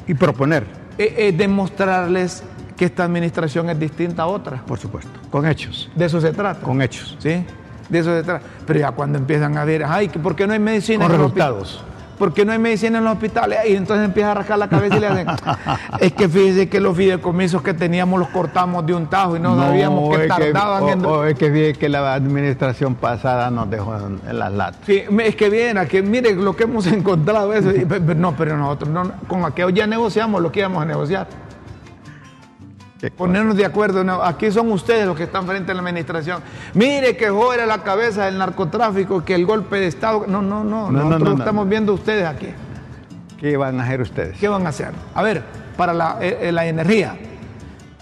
[0.07, 0.65] y proponer.
[0.97, 2.43] Es, demostrarles
[2.77, 4.61] que esta administración es distinta a otras.
[4.61, 5.89] Por supuesto, con hechos.
[5.95, 6.61] De eso se trata.
[6.61, 7.17] Con hechos.
[7.19, 7.43] Sí,
[7.89, 8.45] de eso se trata.
[8.65, 11.05] Pero ya cuando empiezan a ver, ay, ¿por qué no hay medicina?
[11.05, 11.83] Con resultados
[12.21, 13.57] porque no hay medicina en los hospitales?
[13.67, 15.27] Y entonces empieza a rascar la cabeza y le hacen,
[15.99, 19.57] es que fíjese que los fideicomisos que teníamos los cortamos de un tajo y no,
[19.57, 21.05] sabíamos que tardaban en...
[21.27, 24.81] es que que la administración pasada nos dejó en, las latas.
[24.85, 27.71] Sí, es que viene, que mire lo que hemos encontrado eso.
[28.15, 31.25] no, pero nosotros no, con aquello ya negociamos lo que íbamos a negociar.
[33.09, 34.23] Ponernos de acuerdo.
[34.23, 36.41] aquí son ustedes los que están frente a la administración.
[36.75, 40.25] Mire que era la cabeza del narcotráfico, que el golpe de Estado.
[40.27, 40.91] No, no, no.
[40.91, 42.49] nosotros estamos viendo ustedes aquí.
[43.39, 44.37] ¿Qué van a hacer ustedes?
[44.37, 44.91] ¿Qué van a hacer?
[45.15, 45.41] A ver,
[45.75, 47.17] para la, eh, eh, energía.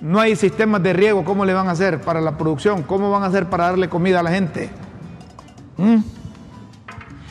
[0.01, 1.23] No hay sistemas de riego.
[1.23, 2.83] ¿Cómo le van a hacer para la producción?
[2.83, 4.69] ¿Cómo van a hacer para darle comida a la gente?
[5.77, 5.99] ¿Mm?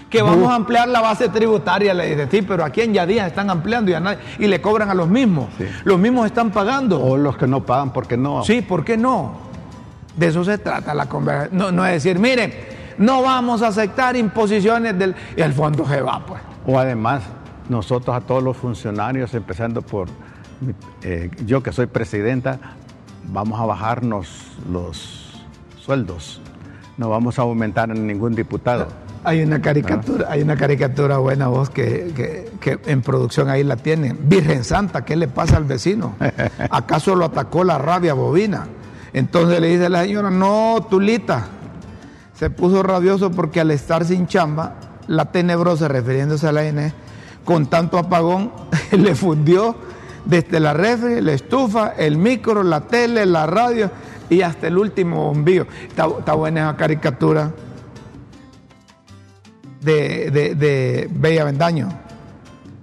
[0.09, 3.51] Que vamos a ampliar la base tributaria, le dice, sí, pero aquí en Yadía están
[3.51, 5.49] ampliando y, y le cobran a los mismos.
[5.85, 7.03] Los mismos están pagando.
[7.03, 8.43] O los que no pagan, ¿por qué no?
[8.45, 9.49] Sí, ¿por qué no?
[10.17, 11.59] De eso se trata la conversación.
[11.59, 12.53] No, no es decir, miren,
[12.97, 15.15] no vamos a aceptar imposiciones del...
[15.37, 16.41] Y el fondo se va, pues.
[16.67, 17.23] O además,
[17.69, 20.09] nosotros a todos los funcionarios, empezando por
[21.03, 22.59] eh, yo que soy presidenta,
[23.31, 25.45] vamos a bajarnos los
[25.79, 26.41] sueldos.
[26.97, 28.89] No vamos a aumentar en ningún diputado.
[29.25, 34.19] Hay una caricatura, hay una caricatura buena voz que, en producción ahí la tienen.
[34.23, 36.15] Virgen Santa, ¿qué le pasa al vecino?
[36.71, 38.67] ¿Acaso lo atacó la rabia bovina?
[39.13, 41.47] Entonces le dice la señora, no, Tulita.
[42.35, 44.75] Se puso rabioso porque al estar sin chamba,
[45.09, 46.93] la tenebrosa, refiriéndose a la N,
[47.45, 48.53] con tanto apagón,
[48.93, 49.75] le fundió
[50.25, 53.91] desde la refri, la estufa, el micro, la tele, la radio
[54.31, 55.67] y hasta el último bombillo.
[55.89, 57.51] Está, está buena esa caricatura
[59.81, 61.89] de, de, Bella Vendaño.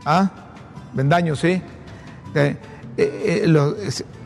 [0.05, 0.29] ¿Ah?
[0.93, 1.61] Vendaño, sí.
[2.33, 2.57] Eh,
[2.97, 3.45] eh,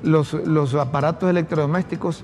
[0.03, 2.23] los, los, aparatos electrodomésticos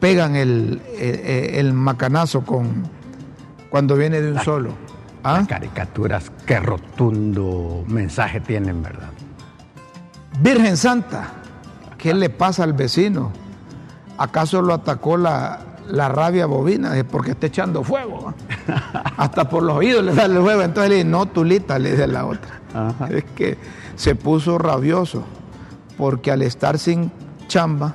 [0.00, 2.84] pegan el, el, macanazo con,
[3.70, 4.70] cuando viene de un solo.
[5.22, 5.38] ¿Ah?
[5.38, 9.10] Las caricaturas, qué rotundo mensaje tienen, ¿verdad?
[10.40, 11.28] Virgen Santa,
[11.96, 13.32] ¿qué le pasa al vecino?
[14.18, 18.34] ¿Acaso lo atacó la, la rabia bovina es porque está echando fuego.
[19.16, 20.62] Hasta por los oídos le sale el fuego.
[20.62, 22.60] Entonces le dice, no, tulita, le dice la otra.
[23.10, 23.58] Es que
[23.96, 25.24] se puso rabioso
[25.96, 27.12] porque al estar sin
[27.46, 27.94] chamba,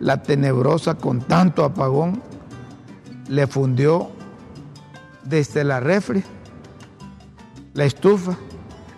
[0.00, 2.22] la tenebrosa con tanto apagón
[3.28, 4.10] le fundió
[5.22, 6.24] desde la refri,
[7.74, 8.36] la estufa,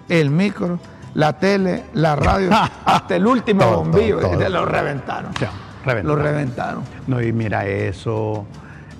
[0.08, 0.78] el micro,
[1.14, 2.50] la tele, la radio,
[2.84, 4.20] hasta el último bombillo.
[4.38, 5.32] Se lo reventaron.
[5.84, 6.84] Lo reventaron.
[7.06, 8.46] No, y mira, eso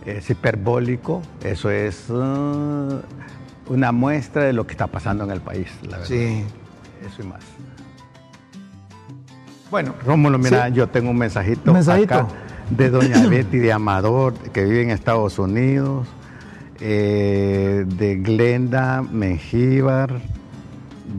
[0.05, 3.01] es hiperbólico, eso es uh,
[3.69, 6.07] una muestra de lo que está pasando en el país, la verdad.
[6.07, 6.45] Sí.
[7.07, 7.43] Eso y más.
[9.71, 9.95] Bueno.
[10.05, 12.27] Rómulo, mira, yo tengo un mensajito, acá
[12.71, 16.07] de doña Betty de Amador, que vive en Estados Unidos,
[16.81, 20.21] eh, de Glenda Mengíbar,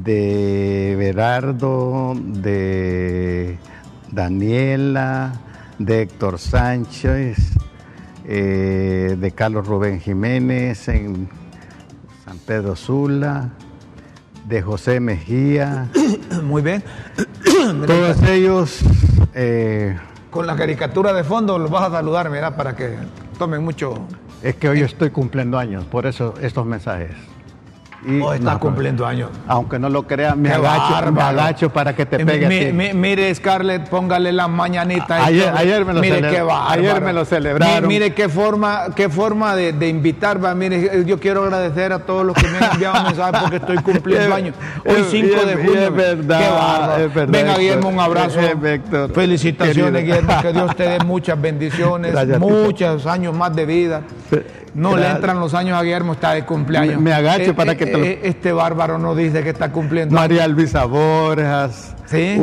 [0.03, 3.57] de Berardo, de
[4.11, 5.33] Daniela,
[5.77, 7.37] de Héctor Sánchez,
[8.25, 11.29] eh, de Carlos Rubén Jiménez en
[12.25, 13.49] San Pedro Sula,
[14.45, 15.89] de José Mejía.
[16.43, 16.83] Muy bien.
[17.87, 18.79] Todos ellos...
[19.33, 19.97] Eh,
[20.29, 22.95] Con la caricatura de fondo los vas a saludar, mira, para que
[23.37, 24.07] tomen mucho...
[24.41, 27.11] Es que hoy estoy cumpliendo años, por eso estos mensajes.
[28.05, 29.29] Y está cumpliendo años.
[29.47, 32.93] Aunque no lo creas, me agacho, para que te eh, pegue.
[32.93, 35.23] mire, Scarlett, póngale la mañanita.
[35.23, 37.87] Ayer, ayer, me lo mire qué ayer me lo celebraron.
[37.87, 40.43] Mire, qué forma, qué forma de, de, invitar.
[40.43, 40.53] Va.
[40.53, 44.35] Mire, yo quiero agradecer a todos los que me han enviado mensajes porque estoy cumpliendo
[44.35, 44.55] años.
[44.85, 45.81] Hoy 5 de junio.
[45.81, 47.31] Es verdad, es verdad.
[47.31, 48.39] Venga, Guillermo, un abrazo.
[49.13, 50.41] Felicitaciones, Guillermo.
[50.41, 54.01] Que Dios te dé muchas bendiciones, muchos años más de vida.
[54.73, 56.99] No le entran los años a Guillermo, está de cumpleaños.
[56.99, 60.15] Me, agacho eh, para que te eh, Este bárbaro no dice que está cumpliendo.
[60.15, 61.95] María Luisa Borjas.
[62.05, 62.37] Sí.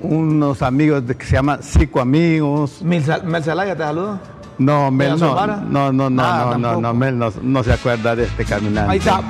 [0.00, 2.82] unos amigos de, que se llaman Psicoamigos.
[2.82, 3.02] Mel
[3.42, 4.18] Zelaya te saludo.
[4.58, 8.24] No, Mel no, no, no, no, no, no, no, Mel no, no se acuerda de
[8.24, 8.92] este caminante.
[8.92, 9.20] Ahí está.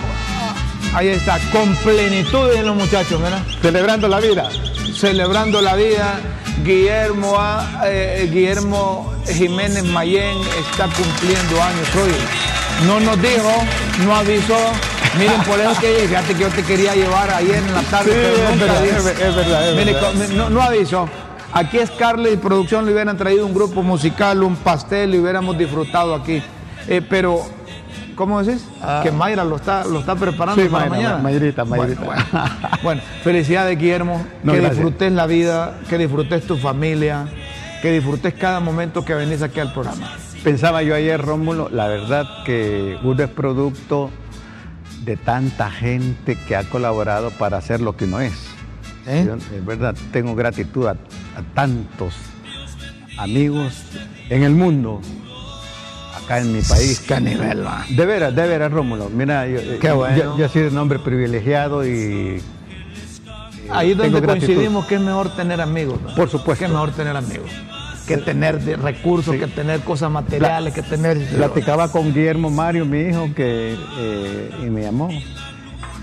[0.92, 3.42] Ahí está, con plenitud en los muchachos, ¿verdad?
[3.60, 4.48] Celebrando la vida.
[4.94, 6.20] Celebrando la vida.
[6.64, 10.38] Guillermo, ah, eh, Guillermo Jiménez Mayén
[10.70, 12.86] está cumpliendo años hoy.
[12.86, 13.50] No nos dijo,
[14.04, 14.56] no avisó.
[15.18, 18.18] Miren, por eso que fíjate que yo te quería llevar ayer en la tarde, Sí,
[18.20, 19.08] pero es nunca verdad, dijo.
[19.08, 20.12] es es verdad, es Mire, verdad.
[20.34, 21.08] no, no avisó.
[21.52, 26.14] Aquí Scarlett y producción le hubieran traído un grupo musical, un pastel y hubiéramos disfrutado
[26.14, 26.42] aquí.
[26.88, 27.42] Eh, pero,
[28.14, 28.66] ¿cómo decís?
[28.83, 29.00] Ah.
[29.03, 31.22] que Mayra lo está, lo está preparando Sí, para Mayra, mañana.
[31.22, 32.00] Mayrita, Mayrita.
[32.05, 32.50] Bueno,
[32.83, 34.77] Bueno, felicidades Guillermo, No, que gracias.
[34.79, 37.27] disfrutes la vida, que disfrutes tu familia,
[37.83, 40.12] que disfrutes cada momento que venís aquí al programa.
[40.42, 44.11] Pensaba yo ayer, Rómulo, la verdad que uno es producto
[45.05, 48.33] de tanta gente que ha colaborado para hacer lo que uno es.
[49.07, 49.24] ¿Eh?
[49.27, 52.14] Yo, es verdad, tengo gratitud a, a tantos
[53.18, 53.85] amigos
[54.31, 55.00] en el mundo,
[56.24, 57.00] acá en mi país.
[57.00, 57.84] Qué nivel, va.
[57.88, 59.08] De veras, de veras, Rómulo.
[59.10, 60.16] Mira, yo, Qué yo- bueno.
[60.16, 62.40] yo, yo he sido un hombre privilegiado y...
[63.70, 64.46] Ahí es donde gratitud.
[64.46, 65.98] coincidimos que es mejor tener amigos.
[66.02, 66.14] ¿no?
[66.14, 66.58] Por supuesto.
[66.60, 67.50] Que es mejor tener amigos.
[68.06, 69.40] Que tener de- recursos, Sí.
[69.40, 71.18] que tener cosas materiales, que tener...
[71.28, 75.08] Platicaba con Guillermo Mario, mi hijo, que, eh, y me llamó.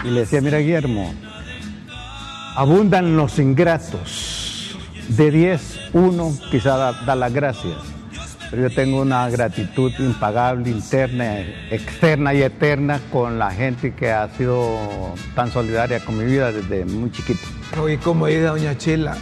[0.04, 1.14] Y le decía, mira Guillermo,
[2.56, 4.76] abundan los ingratos.
[5.10, 7.76] De 10, uno quizá da, da las gracias.
[8.52, 14.28] Pero yo tengo una gratitud impagable, interna, externa y eterna con la gente que ha
[14.36, 17.40] sido tan solidaria con mi vida desde muy chiquito.
[17.90, 19.16] Y como dice doña Chila,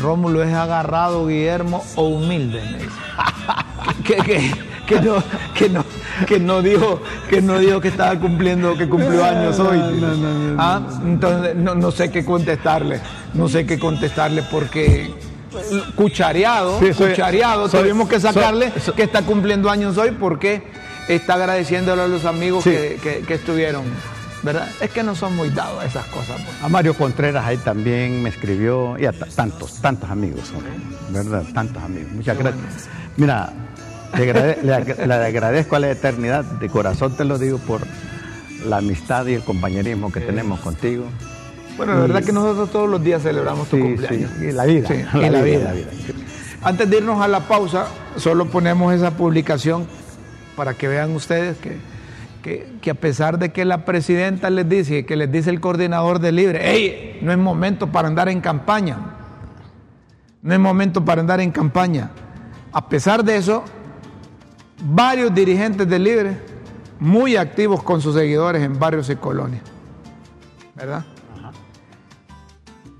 [0.00, 2.62] Rómulo es agarrado, Guillermo, o humilde,
[4.04, 4.52] que, que,
[4.86, 5.24] que no,
[5.56, 5.84] que, no,
[6.26, 9.78] que, no dijo, que no dijo que estaba cumpliendo, que cumplió años hoy.
[9.78, 13.00] No, no, no, no, Ah, Entonces, no, no sé qué contestarle,
[13.34, 15.12] no sé qué contestarle porque
[15.94, 20.10] cuchareado, Sí, soy- cuchareado, soy- tuvimos que sacarle soy- soy- que está cumpliendo años hoy
[20.12, 20.62] porque
[21.08, 22.70] está agradeciéndole a los amigos Sí.
[22.70, 23.84] que, que- que estuvieron,
[24.42, 24.68] ¿verdad?
[24.80, 26.36] Es que no son muy dados a esas cosas.
[26.42, 26.62] pues.
[26.62, 30.52] A Mario Contreras ahí también me escribió y a ta- tantos, tantos amigos,
[31.10, 31.42] ¿verdad?
[31.54, 32.12] Tantos amigos.
[32.12, 32.88] Muchas gracias.
[33.16, 33.52] Mira,
[34.16, 37.80] le, agrade- le ag- le agradezco a la eternidad, de corazón te lo digo, por
[38.66, 41.04] la amistad y el compañerismo que tenemos contigo.
[41.78, 44.30] Bueno, la verdad que nosotros todos los días celebramos tu cumpleaños.
[44.38, 45.64] sí, y la vida, Sí, la vida, vida.
[45.64, 45.88] la vida.
[46.62, 47.86] Antes de irnos a la pausa,
[48.16, 49.86] solo ponemos esa publicación
[50.56, 51.76] para que vean ustedes que,
[52.42, 56.18] que, que a pesar de que la presidenta les dice, que les dice el coordinador
[56.18, 58.98] de Libre, hey, no es momento para andar en campaña.
[60.42, 62.10] No es momento para andar en campaña.
[62.72, 63.62] A pesar de eso,
[64.84, 66.36] varios dirigentes de Libre,
[66.98, 69.62] muy activos con sus seguidores en barrios y colonias.
[70.74, 71.04] ¿Verdad?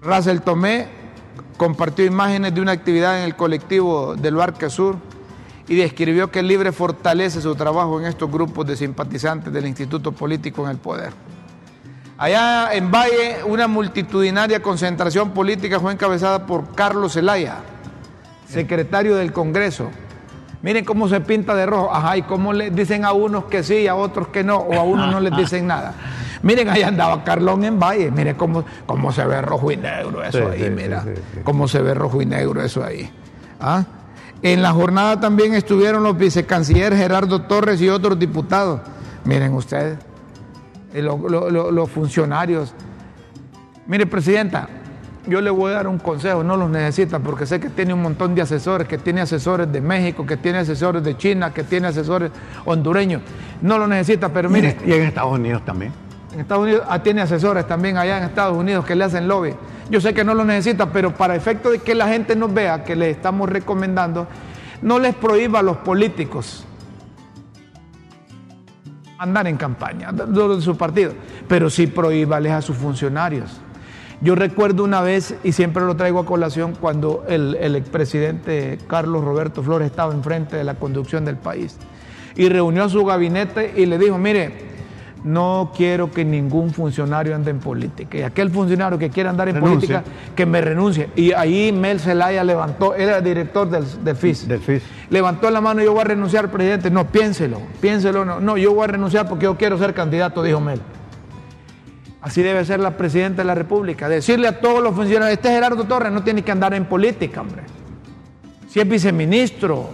[0.01, 0.87] Russell Tomé
[1.57, 4.97] compartió imágenes de una actividad en el colectivo del Barca Sur
[5.67, 10.13] y describió que el Libre fortalece su trabajo en estos grupos de simpatizantes del Instituto
[10.13, 11.13] Político en el Poder.
[12.17, 17.59] Allá en Valle, una multitudinaria concentración política fue encabezada por Carlos Zelaya,
[18.49, 19.91] secretario del Congreso.
[20.63, 21.95] Miren cómo se pinta de rojo.
[21.95, 24.83] Ajá, y cómo le dicen a unos que sí, a otros que no, o a
[24.83, 25.95] unos no les dicen nada.
[26.43, 28.11] Miren, ahí andaba Carlón en Valle.
[28.11, 31.03] Miren cómo, cómo se ve rojo y negro eso Sí, ahí, sí, mira.
[31.03, 31.41] sí.
[31.45, 33.11] Cómo se ve rojo y negro eso ahí.
[33.61, 33.85] ¿Ah?
[34.43, 38.81] En la jornada también estuvieron los vicecancilleres Gerardo Torres y otros diputados.
[39.25, 39.99] Miren ustedes,
[40.95, 42.73] eh, lo- lo- lo- los funcionarios.
[43.87, 44.69] Mire, Presidenta,
[45.29, 48.03] yo le voy a dar un consejo, no los necesita porque sé que tiene un
[48.03, 51.89] montón de asesores, que tiene asesores de México, que tiene asesores de China, que tiene
[51.89, 52.31] asesores
[52.65, 53.23] hondureños.
[53.61, 55.93] No lo necesita, pero mire, Y en Estados Unidos también.
[56.33, 59.55] en Estados Unidos ah, tiene asesores también allá en Estados Unidos que le hacen lobby.
[59.91, 62.85] Yo sé que no lo necesita, pero para efecto de que la gente nos vea
[62.85, 64.27] que le estamos recomendando,
[64.83, 66.65] no les prohíba a los políticos
[69.19, 71.13] andar en campaña, de su partido,
[71.49, 73.61] pero sí prohíbales a sus funcionarios.
[74.21, 79.25] Yo recuerdo una vez, y siempre lo traigo a colación, cuando el, el expresidente Carlos
[79.25, 81.77] Roberto Flores estaba enfrente de la conducción del país
[82.35, 84.69] y reunió a su gabinete y le dijo, mire,
[85.25, 88.19] no quiero que ningún funcionario ande en política.
[88.19, 90.05] Y aquel funcionario que quiera andar en política,
[90.35, 91.11] que me renuncie.
[91.17, 94.49] Y ahí Mel Zelaya levantó, era director del, del FIS.
[94.49, 94.83] Del FIS.
[95.11, 96.91] Levantó la mano, yo voy a renunciar, presidente.
[96.91, 98.25] No, piénselo, piénselo.
[98.25, 100.81] No, no, yo voy a renunciar porque yo quiero ser candidato, dijo Mel.
[102.29, 104.07] Así debe ser la presidenta de la República.
[104.07, 107.63] Decirle a todos los funcionarios, este Gerardo Torres no tiene que andar en política, hombre.
[108.69, 109.89] Si es viceministro,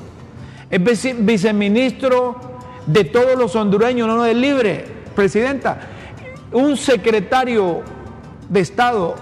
[0.68, 2.34] es vice- viceministro
[2.86, 4.84] de todos los hondureños, no del libre.
[5.14, 5.78] Presidenta,
[6.50, 7.82] un secretario
[8.48, 9.14] de Estado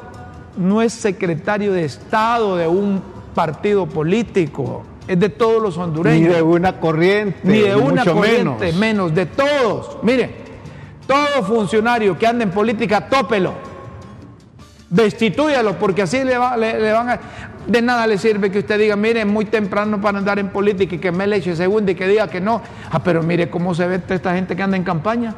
[0.56, 3.02] no es secretario de Estado de un
[3.34, 7.40] partido político, es de todos los Ni hondureños de una corriente.
[7.44, 8.76] ni de una mucho corriente, menos.
[8.78, 9.14] menos.
[9.14, 9.98] de todos.
[10.02, 10.41] Mire,
[11.12, 13.52] Todo funcionario que ande en política, tópelo.
[14.88, 17.20] Destituyalo, porque así le, van a...
[17.66, 20.94] De nada le sirve que usted diga, mire, es muy temprano para andar en política
[20.94, 22.62] y que me le eche segunda y que diga que no.
[22.90, 25.34] Ah, pero mire cómo se ve esta gente que anda en campaña.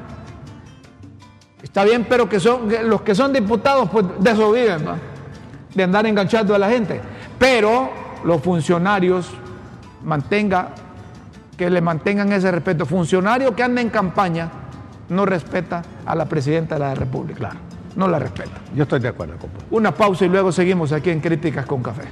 [1.60, 4.84] Está bien, pero que son los que son diputados, pues de eso viven,
[5.74, 7.00] de andar enganchando a la gente.
[7.36, 7.90] Pero
[8.22, 9.28] los funcionarios
[10.04, 10.68] mantenga,
[11.58, 12.86] que le mantengan ese respeto.
[12.86, 14.63] Funcionario que anda en campaña
[15.08, 17.38] no respeta a la presidenta de la República.
[17.38, 17.58] Claro.
[17.96, 18.60] No la respeta.
[18.74, 22.02] Yo estoy de acuerdo con Una pausa y luego seguimos aquí en Críticas con Café.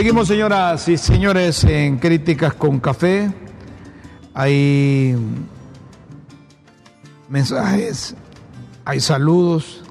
[0.00, 3.30] Seguimos, señoras y señores, en Críticas con Café.
[4.32, 5.14] Hay
[7.28, 8.16] mensajes,
[8.86, 9.84] hay saludos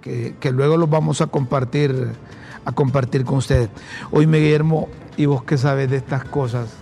[0.00, 2.08] que, luego los vamos a compartir,
[2.64, 3.68] a compartir con ustedes.
[4.10, 6.74] Hoy, Guillermo, ¿y vos qué sabes de estas cosas?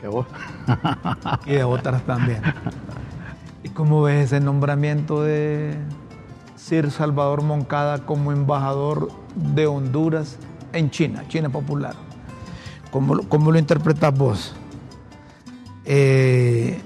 [0.00, 0.26] ¿Qué vos?
[1.46, 2.42] y de otras también.
[3.62, 5.76] ¿Y cómo ves ese nombramiento de
[6.56, 10.38] Sir Salvador Moncada como embajador de Honduras?
[10.72, 11.94] En China, China popular.
[12.90, 14.54] ¿Cómo, lo interpretas vos?
[15.84, 16.78] Eh,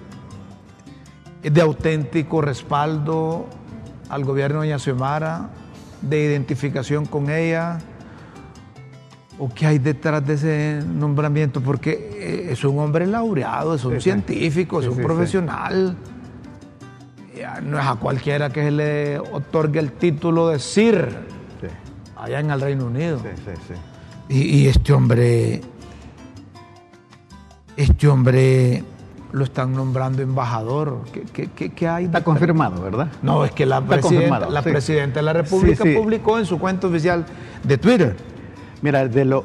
[1.42, 3.46] ¿Es de auténtico respaldo
[4.08, 5.50] al gobierno de Doña
[6.00, 7.78] de identificación con ella?
[9.38, 11.60] ¿O qué hay detrás de ese nombramiento?
[11.60, 15.96] Porque eh, es un hombre laureado, es un científico, es un profesional.
[17.64, 21.35] no es a cualquiera que se le otorgue el título de Sir
[22.16, 23.18] allá en el Reino Unido.
[23.18, 23.74] Sí, sí, sí.
[24.28, 25.60] Y, este hombre,
[27.76, 28.82] este hombre
[29.30, 31.04] lo están nombrando embajador.
[31.32, 32.06] ¿Qué, hay?
[32.06, 33.08] Está confirmado, ¿verdad?
[33.22, 37.24] No, es que la, presidenta, la presidenta de la República publicó en su cuenta oficial
[37.62, 38.16] de Twitter.
[38.82, 39.44] Mira, de lo,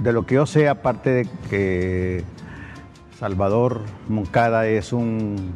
[0.00, 2.24] de lo que yo sé, aparte de que
[3.18, 5.52] Salvador Moncada es un,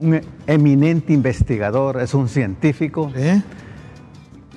[0.00, 3.12] un eminente investigador, es un científico.
[3.14, 3.42] ¿Eh?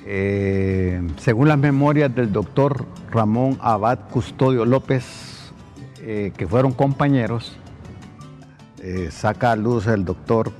[0.08, 5.50] Eh, según las memorias del doctor Ramón Abad Custodio López,
[6.00, 7.58] eh, que fueron compañeros,
[8.82, 10.52] eh, saca a luz el doctor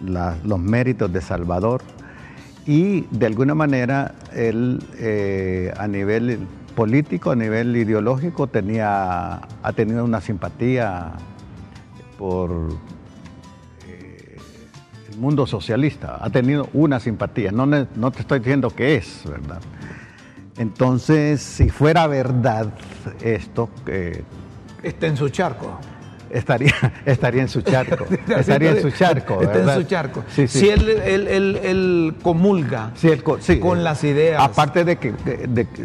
[0.00, 1.82] los méritos de Salvador
[2.66, 4.78] y de alguna manera él
[5.76, 6.38] a nivel
[6.76, 11.14] político, a nivel ideológico, tenía, ha tenido una simpatía
[12.16, 12.68] por
[15.18, 19.60] mundo socialista, ha tenido una simpatía, no, no te estoy diciendo que es, ¿verdad?
[20.56, 22.72] Entonces, si fuera verdad
[23.22, 23.70] esto...
[23.86, 24.24] que
[24.82, 25.78] Está en su charco.
[26.30, 26.74] Estaría,
[27.06, 28.06] estaría en su charco.
[28.36, 29.40] estaría en su charco.
[29.40, 30.24] Está en su charco.
[30.28, 32.92] Si él, comulga
[33.60, 34.42] con las ideas.
[34.42, 35.14] Aparte de que,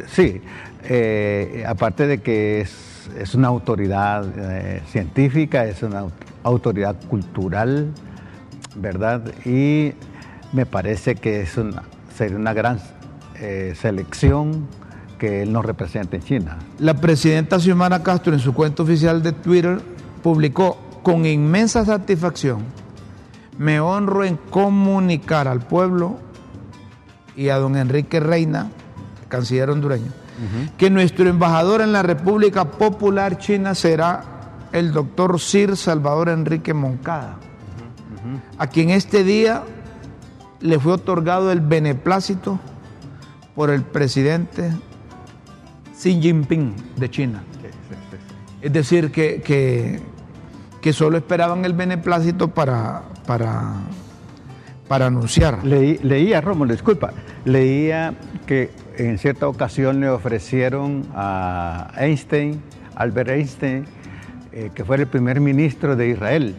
[0.08, 0.42] sí,
[0.84, 6.06] eh, aparte de que es, es una autoridad eh, científica, es una
[6.44, 7.88] autoridad cultural,
[8.76, 9.22] ¿verdad?
[9.46, 9.94] Y
[10.52, 11.84] me parece que es una,
[12.16, 12.80] sería una gran
[13.36, 14.68] eh, selección
[15.18, 16.58] que él nos represente en China.
[16.80, 19.82] La presidenta Xiomara Castro en su cuenta oficial de Twitter
[20.22, 22.64] publicó con inmensa satisfacción,
[23.58, 26.18] me honro en comunicar al pueblo
[27.36, 28.70] y a don Enrique Reina,
[29.28, 30.12] canciller hondureño,
[30.78, 34.24] que nuestro embajador en la República Popular China será
[34.72, 37.38] el doctor Sir Salvador Enrique Moncada
[38.58, 39.64] a quien este día
[40.60, 42.60] le fue otorgado el beneplácito
[43.56, 44.72] por el presidente
[45.98, 47.44] Xi Jinping de China.
[48.62, 49.42] Es decir, que,
[50.82, 53.74] que, solo esperaban el beneplácito para, para,
[54.88, 55.66] para anunciar.
[55.66, 57.12] leía, Rómulo, disculpa,
[57.44, 58.14] leía
[58.48, 62.62] que en cierta ocasión le ofrecieron a Einstein,
[62.96, 63.86] Albert Einstein,
[64.52, 66.56] eh, que fuera el primer ministro de Israel,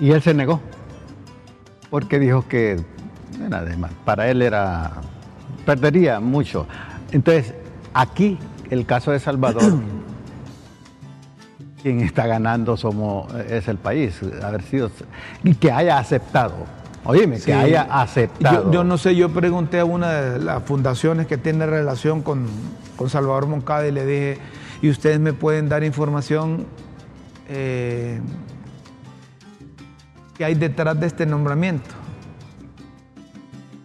[0.00, 0.60] y él se negó
[1.90, 2.80] porque dijo que
[4.04, 4.92] para él era,
[5.64, 6.66] perdería mucho.
[7.12, 7.54] Entonces,
[7.94, 8.38] aquí,
[8.70, 9.62] el caso de Salvador,
[11.82, 14.90] quien está ganando somos, es el país, haber sido,
[15.44, 16.54] y que haya aceptado.
[17.04, 18.70] Oíme, que haya aceptado.
[18.70, 22.46] Yo, no sé, yo pregunté a una de las fundaciones que tiene relación con,
[22.96, 24.38] con Salvador Moncada y le dije,
[24.82, 26.66] y ustedes me pueden dar información
[27.48, 28.20] eh,
[30.38, 31.90] que hay detrás de este nombramiento.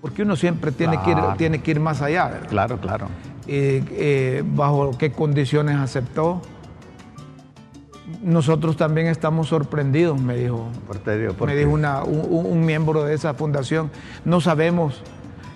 [0.02, 2.50] Porque uno siempre tiene, que, ir, tiene que ir más allá, ¿verdad?
[2.50, 3.08] Claro, claro.
[3.48, 6.42] Eh, eh, bajo qué condiciones aceptó.
[8.22, 10.70] Nosotros también estamos sorprendidos, me dijo.
[11.46, 13.90] me dijo un, miembro de esa fundación.
[14.24, 15.02] No sabemos,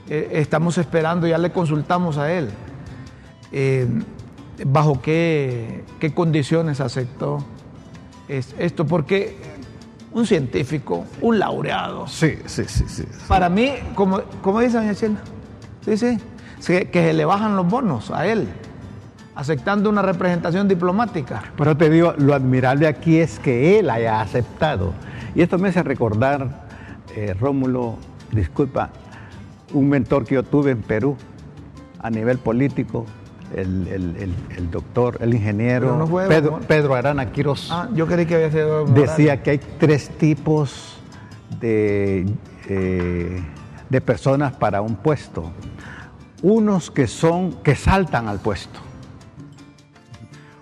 [0.10, 2.50] eh, estamos esperando, ya le consultamos a él.
[4.66, 7.44] bajo qué, qué, condiciones aceptó
[8.28, 9.38] esto, porque
[10.12, 12.08] un científico, un laureado.
[12.08, 12.86] Sí, sí, sí.
[12.88, 15.20] sí, Para mí, como, como dice doña Chela,
[15.86, 16.20] sí, sí
[16.60, 18.48] que se le bajan los bonos a él,
[19.36, 21.44] aceptando una representación diplomática.
[21.56, 24.94] Pero te digo, lo admirable aquí es que él haya aceptado.
[25.36, 26.66] Y esto me hace recordar,
[27.16, 27.98] eh, Rómulo,
[28.32, 28.90] disculpa,
[29.74, 31.16] un mentor que yo tuve en Perú
[32.00, 33.06] a nivel político,
[33.56, 36.08] el, doctor, el ingeniero
[36.68, 37.70] Pedro, Arana Quiroz.
[37.72, 38.86] Ah, yo creí que había sido.
[38.86, 40.98] Decía que hay tres tipos
[41.60, 42.28] de,
[42.68, 43.44] eh,
[43.90, 45.52] de personas para un puesto
[46.42, 48.80] unos que son que saltan al puesto,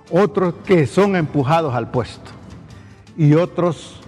[0.10, 2.32] otros que son empujados al puesto
[3.18, 4.02] y otros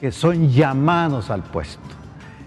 [0.00, 1.97] que son llamados al puesto.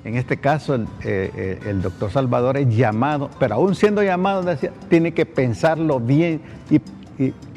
[0.03, 4.43] En este caso, el, eh, eh, doctor Salvador es llamado, pero aún siendo llamado,
[4.89, 6.79] tiene que pensarlo bien y,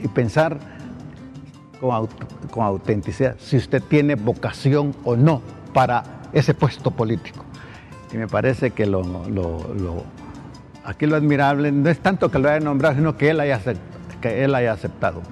[0.08, 0.58] pensar
[1.80, 2.06] con,
[2.50, 5.40] con, autenticidad si usted tiene vocación o no
[5.72, 7.44] para ese puesto político.
[8.12, 9.02] Y me parece que lo,
[10.84, 13.58] Aquí lo admirable no es tanto que lo haya nombrado, sino que él haya,
[14.20, 15.22] que él haya aceptado.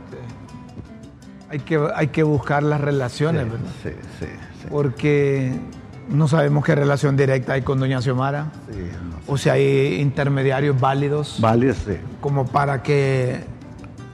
[1.51, 3.71] Hay, que, hay que buscar las relaciones, ¿verdad?
[3.83, 5.53] Sí, sí, sí, Porque
[6.09, 8.53] no sabemos qué relación directa hay con doña Xiomara.
[8.71, 8.79] Sí,
[9.27, 11.39] o si hay intermediarios válidos.
[11.41, 11.97] Válidos, sí.
[12.21, 13.41] Como para que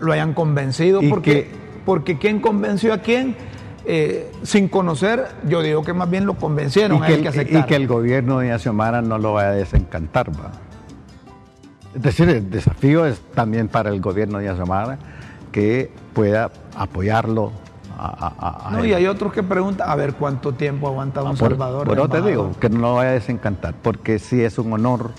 [0.00, 1.00] lo hayan convencido.
[1.08, 1.48] Porque,
[1.84, 3.36] porque ¿quién convenció a quién?
[3.84, 7.74] Eh, sin conocer, yo digo que más bien lo convencieron y que, el, y que
[7.74, 10.50] el gobierno de doña Xiomara no lo vaya a desencantar, ¿va?
[11.94, 14.98] Es decir, el desafío es también para el gobierno de Azamara
[15.50, 17.50] que pueda apoyarlo.
[18.00, 21.86] A, no, y hay otros que preguntan, a ver cuánto tiempo aguanta un Salvador.
[21.86, 25.10] Por te digo, que no lo vaya a desencantar, porque sí es un honor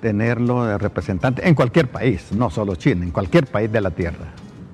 [0.00, 4.26] tenerlo de representante en cualquier país, no solo China, en cualquier país de la tierra.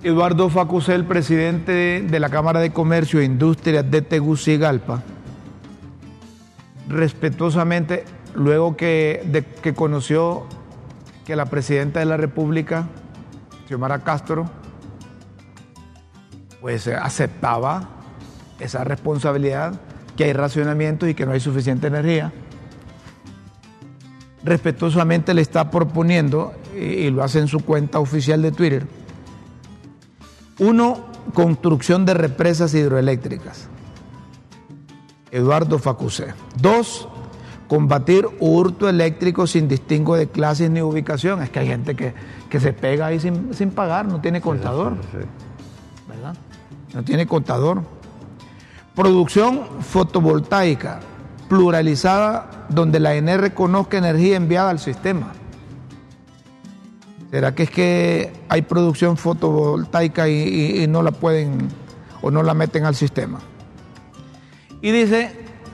[0.03, 5.03] Eduardo Facusel, presidente de la Cámara de Comercio e Industria de Tegucigalpa,
[6.89, 10.47] respetuosamente, luego que, de, que conoció
[11.25, 12.87] que la presidenta de la República,
[13.69, 14.51] Xiomara Castro,
[16.61, 17.89] pues eh, aceptaba
[18.59, 19.81] esa responsabilidad,
[20.17, 22.33] que hay racionamiento y que no hay suficiente energía.
[24.45, 28.87] Respetuosamente le está proponiendo, y lo hace en su cuenta oficial de Twitter,
[30.59, 33.69] uno, construcción de represas hidroeléctricas.
[35.31, 36.35] Eduardo Facusé.
[36.61, 37.09] Dos,
[37.69, 41.43] combatir hurto eléctrico sin distingo de clases ni ubicación.
[41.43, 44.97] Es que hay gente que, se pega ahí sin, pagar, no tiene contador.
[45.13, 45.29] ¿Verdad?
[46.95, 47.83] No tiene contador.
[48.95, 51.01] Producción fotovoltaica
[51.49, 55.33] pluralizada donde la ENE reconozca energía enviada al sistema.
[57.31, 61.69] ¿Será que es que hay producción fotovoltaica y no la pueden
[62.23, 63.39] o no la meten al sistema?
[64.83, 65.33] Y dice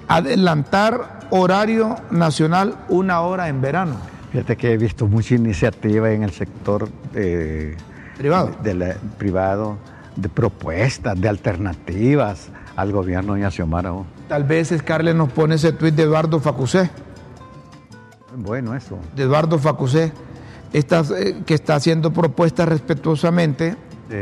[0.08, 3.96] adelantar horario nacional una hora en verano.
[4.32, 7.76] Fíjate que he visto mucha iniciativa en el sector eh,
[8.18, 8.50] privado.
[8.62, 9.78] De, privado,
[10.16, 13.92] de propuestas, de alternativas al gobierno de Xiomara.
[14.28, 16.90] Tal vez Scarlett nos pone ese tuit de Eduardo Facusé.
[18.36, 18.98] Bueno, eso.
[19.14, 20.12] De Eduardo Facusé,
[20.72, 23.76] eh, que está haciendo propuestas respetuosamente.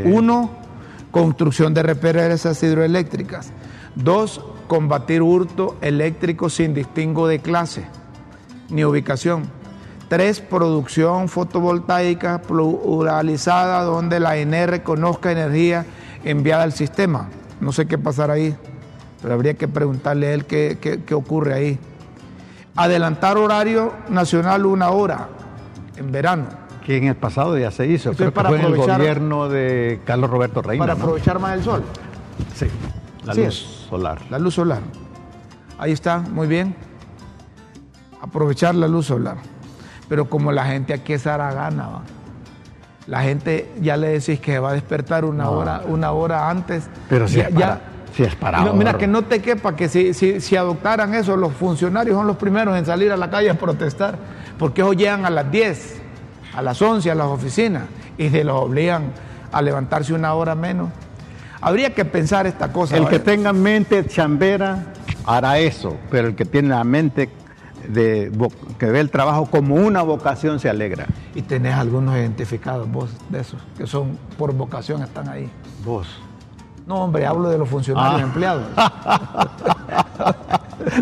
[0.05, 0.51] Uno,
[1.11, 3.51] construcción de represas hidroeléctricas.
[3.95, 7.85] Dos, combatir hurto eléctrico sin distingo de clase
[8.71, 9.45] ni ubicación.
[10.09, 15.87] Tres, producción fotovoltaica pluralizada donde la ENE reconozca energía
[16.25, 17.29] enviada al sistema.
[17.61, 18.55] No sé qué pasará ahí,
[19.23, 21.79] pero habría que preguntarle a él qué, qué, ocurre ahí.
[22.77, 25.29] Adelantar horario nacional una hora
[25.97, 26.47] en verano.
[26.85, 30.01] Que en el pasado ya se hizo, Creo para que fue en el gobierno de
[30.05, 30.85] Carlos Roberto Reina.
[30.85, 31.83] Para aprovechar más el sol.
[32.55, 32.67] Sí,
[33.25, 34.21] la luz solar.
[34.29, 34.83] La luz solar.
[35.79, 36.75] Ahí está, muy bien.
[38.21, 39.54] Aprovechar la luz solar.
[40.15, 42.03] Pero como la gente aquí es aragana, ¿va?
[43.09, 46.85] la gente ya le decís que va a despertar una, hora, una hora antes.
[47.09, 47.81] Pero si, ya, es, para,
[48.15, 52.15] si es para Mira, que no te quepa que si, si, adoptaran eso, los funcionarios
[52.15, 54.17] son los primeros en salir a la calle a protestar,
[54.57, 56.03] porque ellos llegan a las 10
[56.55, 57.83] a las 11 a las oficinas
[58.17, 59.11] y se los obligan
[59.51, 60.91] a levantarse una hora menos.
[61.61, 62.97] Habría que pensar esta cosa.
[62.97, 64.79] El que tenga mente chambera
[65.27, 67.31] hará eso, pero el que tiene la mente
[67.89, 68.31] de,
[68.79, 71.07] que ve el trabajo como una vocación se alegra.
[71.35, 75.51] Y tenés algunos identificados vos de esos, que son por vocación, están ahí.
[75.85, 76.07] Vos.
[76.87, 78.25] No, hombre, hablo de los funcionarios Ah.
[78.25, 78.65] empleados.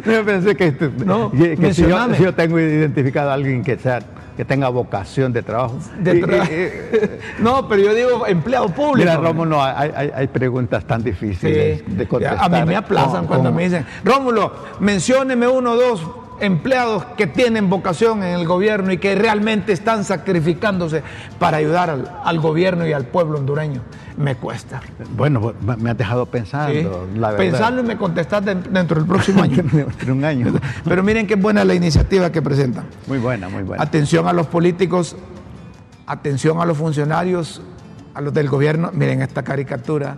[0.07, 0.73] Yo pensé que,
[1.05, 2.17] No, que si, yo, mencioname.
[2.17, 3.99] si yo tengo identificado a alguien que sea
[4.37, 5.77] que tenga vocación de trabajo.
[5.99, 7.11] De tra-
[7.41, 8.97] no, pero yo digo empleado público.
[9.11, 9.17] Mira.
[9.17, 12.39] Rómulo, hay, hay- hay preguntas tan Sí, difíciles de contestar.
[12.43, 16.07] a mí me aplazan cuando me dicen, Rómulo, mencióneme uno o dos
[16.43, 21.03] empleados que tienen vocación en el gobierno y que realmente están sacrificándose
[21.39, 23.81] para ayudar al, al gobierno y al pueblo hondureño.
[24.17, 24.83] Me cuesta.
[25.17, 27.19] Bueno, me has dejado pensando, ¿sí?
[27.19, 27.45] la verdad.
[27.51, 29.63] Pensarlo y me contestas de- dentro del próximo año.
[29.63, 30.53] Dentro de un año.
[30.85, 32.85] Pero miren qué buena la iniciativa que presentan.
[33.07, 33.83] Muy buena, muy buena.
[33.83, 35.17] Atención a los políticos,
[36.07, 37.63] atención a los funcionarios,
[38.15, 38.91] a los del gobierno.
[38.93, 40.17] Miren esta caricatura,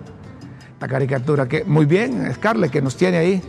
[0.72, 3.42] esta caricatura que muy bien, Scarlett, que nos tiene ahí.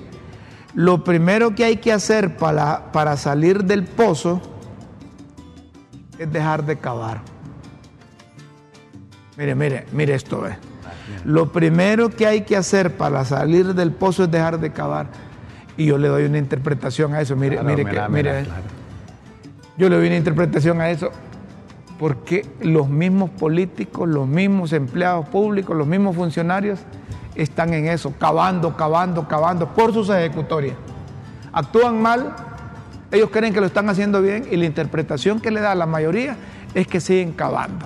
[0.76, 4.42] Lo primero que hay que hacer para, para salir del pozo
[6.20, 7.22] es dejar de cavar.
[9.38, 10.44] Mire, mire, mire esto.
[11.24, 15.08] Lo primero que hay que hacer para salir del pozo es dejar de cavar.
[15.78, 17.36] Y yo le doy una interpretación a eso.
[17.36, 18.64] Mire, Claro, mire, mira, que, mira, mire, claro.
[19.78, 21.12] yo le doy una interpretación a eso
[22.00, 26.80] porque los mismos políticos, los mismos empleados públicos, los mismos funcionarios
[27.36, 30.76] están en eso, cavando, cavando, cavando por sus ejecutorias.
[31.52, 32.34] Actúan mal,
[33.12, 36.36] ellos creen que lo están haciendo bien y la interpretación que le da la mayoría
[36.74, 37.86] es que siguen cavando.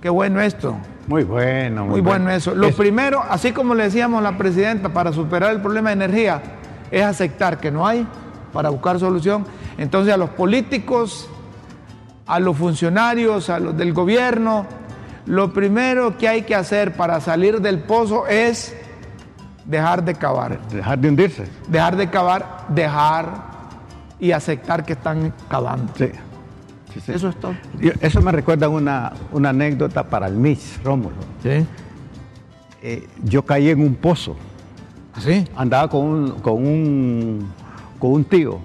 [0.00, 0.76] Qué bueno esto,
[1.08, 2.54] Muy bueno, muy, muy bueno eso.
[2.54, 6.04] Lo Es- primero, así como le decíamos a la presidenta, para superar el problema de
[6.04, 6.42] energía,
[6.90, 8.06] es aceptar que no hay
[8.52, 9.44] para buscar solución.
[9.78, 11.28] Entonces a los políticos,
[12.26, 14.66] a los funcionarios, a los del gobierno,
[15.26, 18.74] lo primero que hay que hacer para salir del pozo es
[19.64, 20.58] dejar de cavar.
[20.68, 21.44] Dejar de hundirse.
[21.68, 23.44] Dejar de cavar, dejar
[24.18, 25.92] y aceptar que están cavando.
[25.96, 26.10] Sí.
[26.94, 27.12] Sí, sí.
[27.12, 27.54] Eso es todo.
[28.00, 31.16] Eso me recuerda una, una anécdota para el Miss, Rómulo.
[31.42, 31.66] ¿Sí?
[32.82, 34.36] Eh, yo caí en un pozo.
[35.14, 35.44] ¿Así?
[35.56, 37.52] Andaba con un, con un,
[37.98, 38.60] con un tío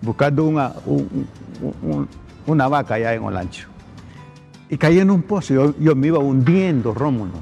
[0.00, 1.26] buscando una, un-
[1.62, 2.08] un- un-
[2.46, 3.68] una vaca allá en Olancho.
[4.72, 5.52] Y caí en un pozo.
[5.52, 7.34] Yo, yo me iba hundiendo, Rómulo.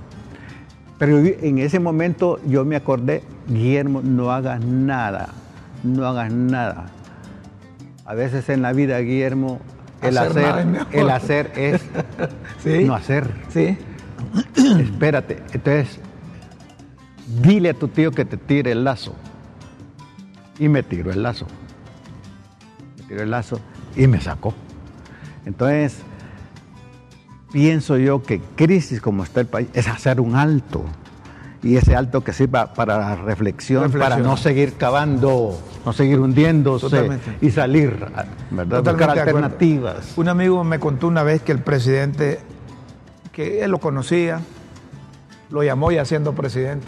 [0.98, 5.28] Pero en ese momento yo me acordé, Guillermo, no hagas nada.
[5.84, 6.86] No hagas nada.
[8.04, 9.60] A veces en la vida, Guillermo,
[10.02, 11.80] el Hacer el hacer es
[12.64, 12.82] ¿Sí?
[12.82, 13.30] no hacer.
[13.50, 13.78] Sí.
[14.80, 15.40] Espérate.
[15.52, 16.00] Entonces,
[17.42, 19.14] dile a tu tío que te tire el lazo.
[20.58, 21.46] Y me tiró el lazo.
[22.98, 23.60] Me tiró el lazo
[23.94, 24.52] y me sacó.
[25.46, 26.02] Entonces,
[27.52, 30.84] pienso yo que crisis como está el país es hacer un alto.
[31.62, 34.10] Y ese alto que sirva para la reflexión, Reflexión.
[34.10, 37.36] para no seguir cavando, no seguir hundiéndose Totalmente.
[37.42, 37.90] y salir,
[38.50, 38.78] ¿verdad?
[38.78, 40.12] Totalmente Buscar alternativas.
[40.16, 42.40] Un amigo me contó una vez que el presidente,
[43.32, 44.40] que él lo conocía,
[45.50, 46.86] lo llamó ya siendo presidente.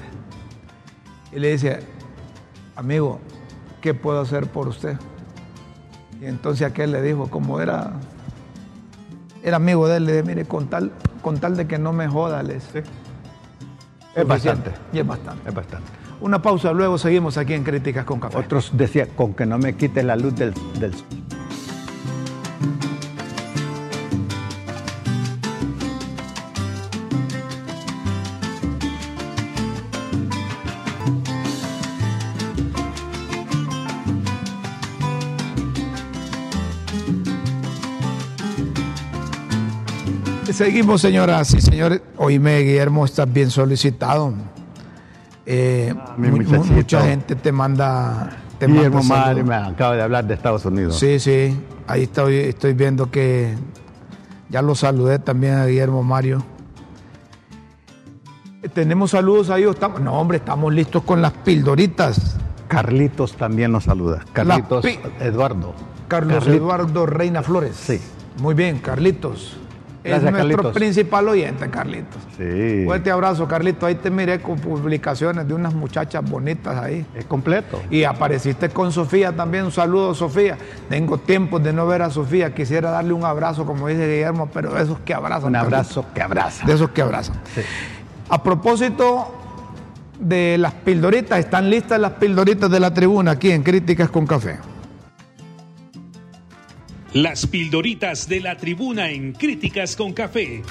[1.33, 1.81] Y le dice,
[2.75, 3.21] amigo,
[3.83, 4.97] ¿qué puedo hacer por usted?
[6.19, 7.93] Y entonces aquel le dijo, como era,
[9.43, 12.09] era amigo de él, le dije, mire, con tal, con tal de que no me
[12.09, 12.85] joda, le dice.
[14.15, 14.71] Es bastante.
[14.93, 15.49] Y es bastante.
[15.49, 15.89] Es bastante.
[16.21, 18.39] Una pausa, luego seguimos aquí en Críticas con Café.
[18.39, 20.93] Otros decían, con que no me quite la luz del, del
[40.53, 42.01] Seguimos, señoras y señores.
[42.17, 44.35] Oíme, Guillermo, estás bien solicitado.
[45.47, 46.75] Eh, mi mu- mu- muchachito.
[46.75, 48.31] mucha gente te manda.
[48.59, 50.99] Te Guillermo manda me acaba de hablar de Estados Unidos.
[50.99, 51.59] Sí, sí.
[51.89, 53.55] Ahí estoy, estoy viendo que
[54.51, 56.45] ya lo saludé también a Guillermo Mario.
[58.63, 59.65] Eh, Tenemos saludos ahí.
[59.65, 62.37] Estamos, no, hombre, estamos listos con las pildoritas.
[62.69, 64.25] Carlitos también nos saluda.
[64.33, 64.85] Carlitos
[65.21, 65.75] Eduardo.
[66.09, 67.75] Carlos Eduardo Reina Flores.
[67.77, 68.01] Sí.
[68.41, 69.57] Muy bien, Carlitos.
[70.05, 70.75] Gracias, es nuestro Carlitos.
[70.75, 72.21] principal oyente, Carlitos.
[72.37, 72.85] Sí.
[72.85, 73.87] Fuerte abrazo, Carlito.
[73.87, 77.07] Ahí te miré con publicaciones de unas muchachas bonitas ahí.
[77.15, 77.81] Es completo.
[77.91, 79.65] Y apareciste con Sofía también.
[79.65, 80.59] Un saludo, Sofía.
[80.89, 82.53] Tengo tiempo de no ver a Sofía.
[82.53, 85.51] Quisiera darle un abrazo, como dice Guillermo, pero de esos que abrazan.
[85.51, 86.67] Un abrazo que abraza.
[86.67, 87.37] De esos que abrazan.
[88.29, 89.39] A propósito
[90.19, 94.59] de las pildoritas, están listas las pildoritas de la tribuna aquí en Críticas con Café.
[97.15, 100.63] Las pildoritas de la tribuna en Críticas con Café.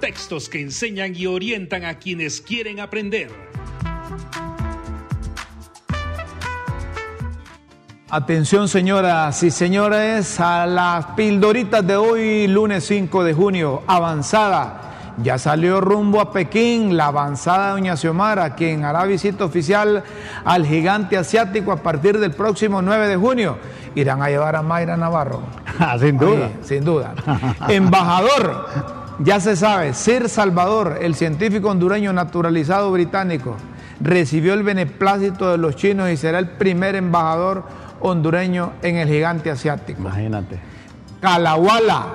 [0.00, 3.28] Textos que enseñan y orientan a quienes quieren aprender.
[8.08, 14.89] Atención señoras y señores a las pildoritas de hoy, lunes 5 de junio, avanzada
[15.22, 20.02] ya salió rumbo a Pekín la avanzada de Doña Xiomara, quien hará visita oficial
[20.44, 23.58] al gigante asiático a partir del próximo 9 de junio.
[23.94, 25.42] Irán a llevar a Mayra Navarro.
[25.82, 26.50] Ah, sin duda.
[26.60, 27.14] sin duda.
[27.68, 28.66] Embajador,
[29.20, 33.56] ya se sabe, Sir Salvador, el científico hondureño naturalizado británico,
[33.98, 37.64] recibió el beneplácito de los chinos y será el primer embajador
[38.00, 40.00] hondureño en el gigante asiático.
[40.00, 40.58] Imagínate.
[41.20, 42.06] Calahuala,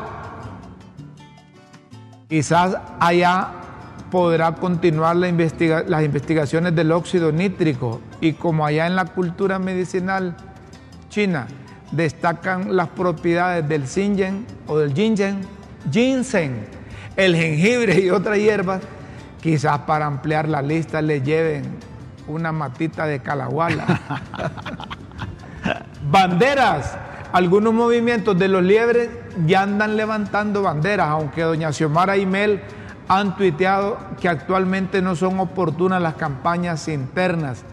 [2.28, 3.50] Quizás allá
[4.10, 10.36] podrá continuar las investigaciones del óxido nítrico y como allá en la cultura medicinal
[11.10, 11.48] china
[11.92, 15.42] destacan las propiedades del xingen o del ginseng,
[15.92, 16.66] ginseng,
[17.16, 18.82] el jengibre y otras hierbas,
[19.42, 21.64] quizás para ampliar la lista le lleven
[22.28, 24.02] una matita de calahuala.
[26.10, 26.98] Banderas,
[27.32, 29.10] algunos movimientos de los liebres
[29.46, 32.62] ya andan levantando banderas, aunque doña Xiomara y Mel
[33.08, 37.64] han tuiteado que actualmente no son oportunas las campañas internas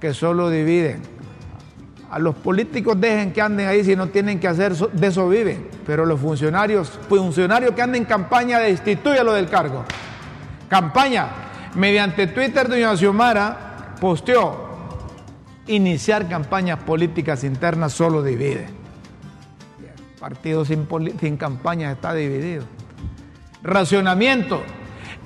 [0.00, 1.02] que solo dividen.
[2.10, 5.68] A los políticos dejen que anden ahí si no tienen que hacer, de eso viven.
[5.86, 9.84] Pero los funcionarios, funcionarios que anden en campaña, destituyalo del cargo.
[10.68, 11.28] Campaña.
[11.74, 14.68] Mediante Twitter, doña Xiomara posteó,
[15.66, 18.73] iniciar campañas políticas internas solo divide
[20.24, 20.86] partido sin,
[21.36, 22.64] campaña está dividido.
[23.62, 24.62] Racionamiento.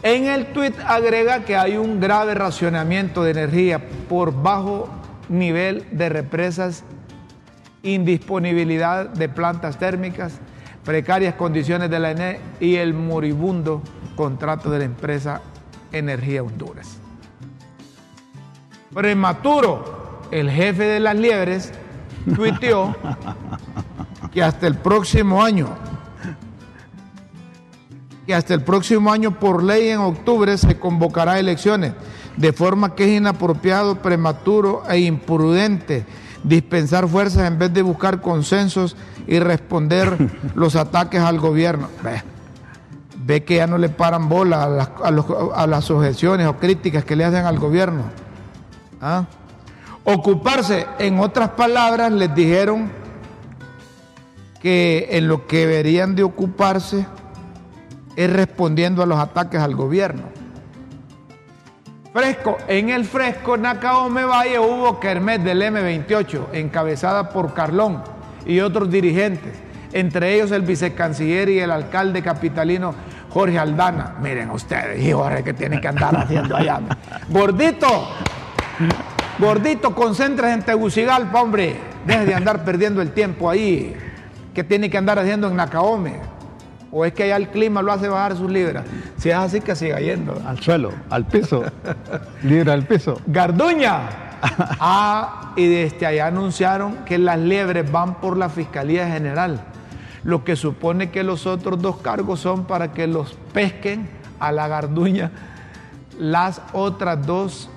[0.03, 4.89] En el tuit agrega que hay un grave racionamiento de energía por bajo
[5.29, 6.83] nivel de represas,
[7.85, 10.41] indisponibilidad de plantas térmicas,
[10.85, 13.83] precarias condiciones de la energía y el moribundo
[14.17, 15.43] contrato de la empresa
[15.93, 16.99] Energía Honduras.
[18.93, 21.73] Prematuro, el jefe de las liebres,
[22.35, 22.97] tuiteó
[24.39, 25.67] que hasta el próximo año,
[28.25, 31.95] que hasta el próximo año por ley en octubre se convocará elecciones,
[32.37, 36.07] de forma que es inapropiado, prematuro e imprudente
[36.45, 38.95] dispensar fuerzas en vez de buscar consensos
[39.27, 40.17] y responder
[40.55, 41.89] los ataques al gobierno.
[43.17, 44.91] Ve, que ya no le paran bola a las,
[45.53, 48.05] a las objeciones o críticas que le hacen al gobierno.
[49.03, 49.25] ¿Ah?
[50.05, 53.08] Ocuparse, en otras palabras, les dijeron
[54.61, 57.07] que en lo que deberían de ocuparse
[58.17, 60.25] es respondiendo a los ataques al gobierno.
[62.13, 68.03] Fresco, en el fresco Nacaome Valle hubo Kermés del M28, encabezada por Carlón
[68.45, 69.53] y otros dirigentes,
[69.93, 72.95] entre ellos el vicecanciller y el alcalde capitalino
[73.31, 74.17] Jorge Aldana.
[74.21, 76.81] Miren ustedes, y Jorge, que tienen que andar haciendo allá?
[77.29, 78.09] Gordito,
[79.39, 81.77] gordito, concéntrese en Tegucigalpa, hombre.
[82.05, 83.95] Deje de andar perdiendo el tiempo ahí.
[84.59, 86.17] ¿Qué tiene que andar haciendo en Nacaome?
[86.91, 88.85] ¿O es que allá el clima lo hace bajar sus libras?
[89.17, 90.37] Si es así, que siga yendo.
[90.45, 91.63] Al suelo, al piso.
[92.43, 93.21] libra al piso.
[93.29, 94.01] Garduña.
[94.81, 99.61] Ah, y desde allá anunciaron que las liebres van por la Fiscalía General,
[100.25, 104.09] lo que supone que los otros dos cargos son para que los pesquen
[104.41, 105.31] a la Garduña
[106.19, 107.71] las otras dos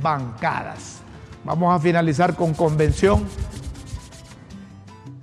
[0.00, 1.02] bancadas.
[1.42, 3.24] Vamos a finalizar con convención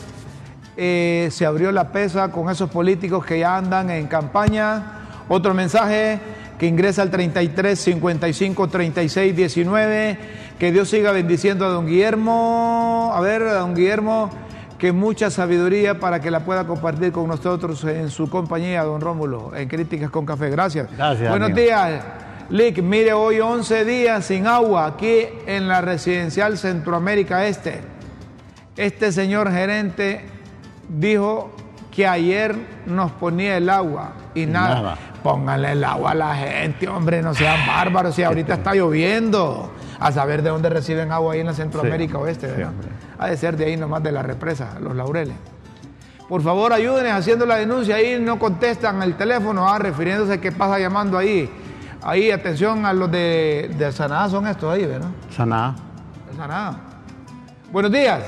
[0.76, 5.07] Eh, se abrió la pesa con esos políticos que ya andan en campaña.
[5.28, 6.18] Otro mensaje
[6.59, 10.18] que ingresa al 33 55 36 19
[10.59, 13.13] que Dios siga bendiciendo a don Guillermo.
[13.15, 14.31] A ver, a don Guillermo,
[14.79, 19.55] que mucha sabiduría para que la pueda compartir con nosotros en su compañía, don Rómulo,
[19.55, 20.51] en Críticas con Café.
[20.51, 20.89] Gracias.
[20.97, 21.31] Gracias.
[21.31, 21.65] Buenos amigo.
[21.65, 22.05] días.
[22.51, 27.83] Lick, mire, hoy 11 días sin agua aquí en la residencial Centroamérica Este.
[28.77, 30.25] Este señor gerente
[30.89, 31.51] dijo
[31.95, 32.57] que ayer
[32.87, 34.75] nos ponía el agua y nada.
[34.75, 34.99] Nada.
[35.23, 38.15] Pónganle el agua a la gente, hombre, no sean bárbaros.
[38.15, 42.25] Si ahorita está lloviendo, a saber de dónde reciben agua ahí en la Centroamérica Sí,
[42.25, 42.73] Oeste, ¿verdad?
[43.19, 45.35] ha de ser de ahí nomás de la represa, los laureles.
[46.29, 47.97] Por favor, ayúdenles haciendo la denuncia.
[47.97, 51.51] Ahí no contestan el teléfono, ah, refiriéndose a qué pasa llamando ahí.
[52.03, 55.09] Ahí, atención a los de, de Saná, son estos ahí, ¿verdad?
[55.35, 55.75] Saná.
[56.37, 56.77] Saná.
[57.73, 58.23] Buenos días.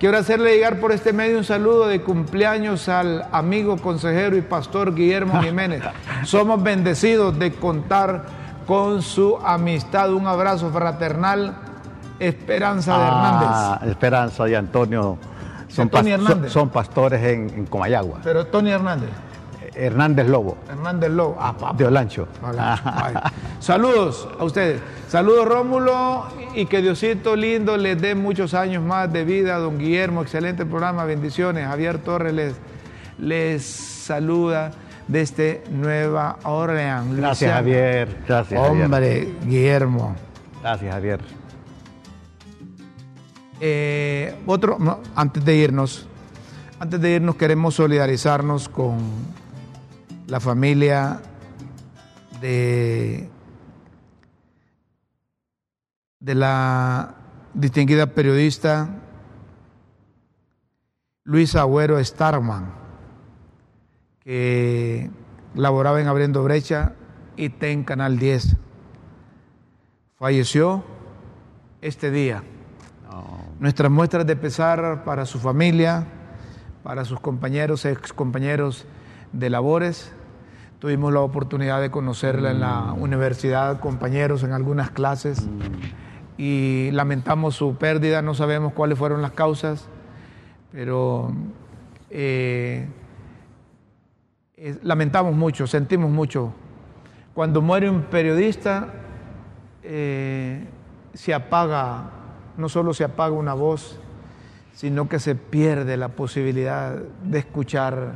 [0.00, 4.92] Quiero hacerle llegar por este medio un saludo de cumpleaños al amigo consejero y pastor
[4.94, 5.82] Guillermo Jiménez.
[6.24, 8.24] Somos bendecidos de contar
[8.66, 10.12] con su amistad.
[10.12, 11.56] Un abrazo fraternal.
[12.18, 13.48] Esperanza de Hernández.
[13.50, 15.18] Ah, Esperanza y Antonio
[15.68, 16.52] son, Tony pas- Hernández.
[16.52, 18.20] son- son pastores en, en Comayagua.
[18.22, 19.10] Pero Tony Hernández.
[19.76, 21.36] Hernández Lobo, Hernández Lobo.
[21.40, 21.74] Ah, papá.
[21.76, 22.28] de Olancho.
[23.60, 24.80] Saludos a ustedes.
[25.08, 29.58] Saludos Rómulo y que Diosito lindo les dé muchos años más de vida.
[29.58, 31.66] Don Guillermo, excelente programa, bendiciones.
[31.66, 32.54] Javier Torres les,
[33.18, 34.70] les saluda
[35.08, 37.16] desde Nueva Orleans.
[37.16, 37.52] Gracias.
[37.52, 38.24] Javier.
[38.26, 38.84] Gracias, Javier.
[38.84, 40.16] Hombre, Guillermo.
[40.62, 41.20] Gracias, Javier.
[43.60, 46.06] Eh, otro, no, antes de irnos,
[46.78, 48.98] antes de irnos queremos solidarizarnos con
[50.26, 51.20] la familia
[52.40, 53.28] de,
[56.18, 57.14] de la
[57.54, 58.88] distinguida periodista
[61.26, 62.70] Luisa Agüero Starman,
[64.24, 65.10] que
[65.54, 66.94] laboraba en Abriendo Brecha
[67.36, 68.56] y en Canal 10.
[70.18, 70.84] Falleció
[71.82, 72.42] este día.
[73.60, 76.06] Nuestras muestras de pesar para su familia,
[76.82, 78.86] para sus compañeros, ex compañeros
[79.32, 80.12] de labores.
[80.80, 85.46] Tuvimos la oportunidad de conocerla en la universidad, compañeros en algunas clases,
[86.36, 89.88] y lamentamos su pérdida, no sabemos cuáles fueron las causas,
[90.72, 91.32] pero
[92.10, 92.88] eh,
[94.82, 96.52] lamentamos mucho, sentimos mucho.
[97.34, 98.92] Cuando muere un periodista,
[99.82, 100.66] eh,
[101.12, 102.10] se apaga,
[102.56, 103.98] no solo se apaga una voz,
[104.72, 108.14] sino que se pierde la posibilidad de escuchar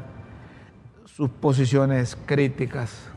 [1.05, 3.11] sus posiciones críticas,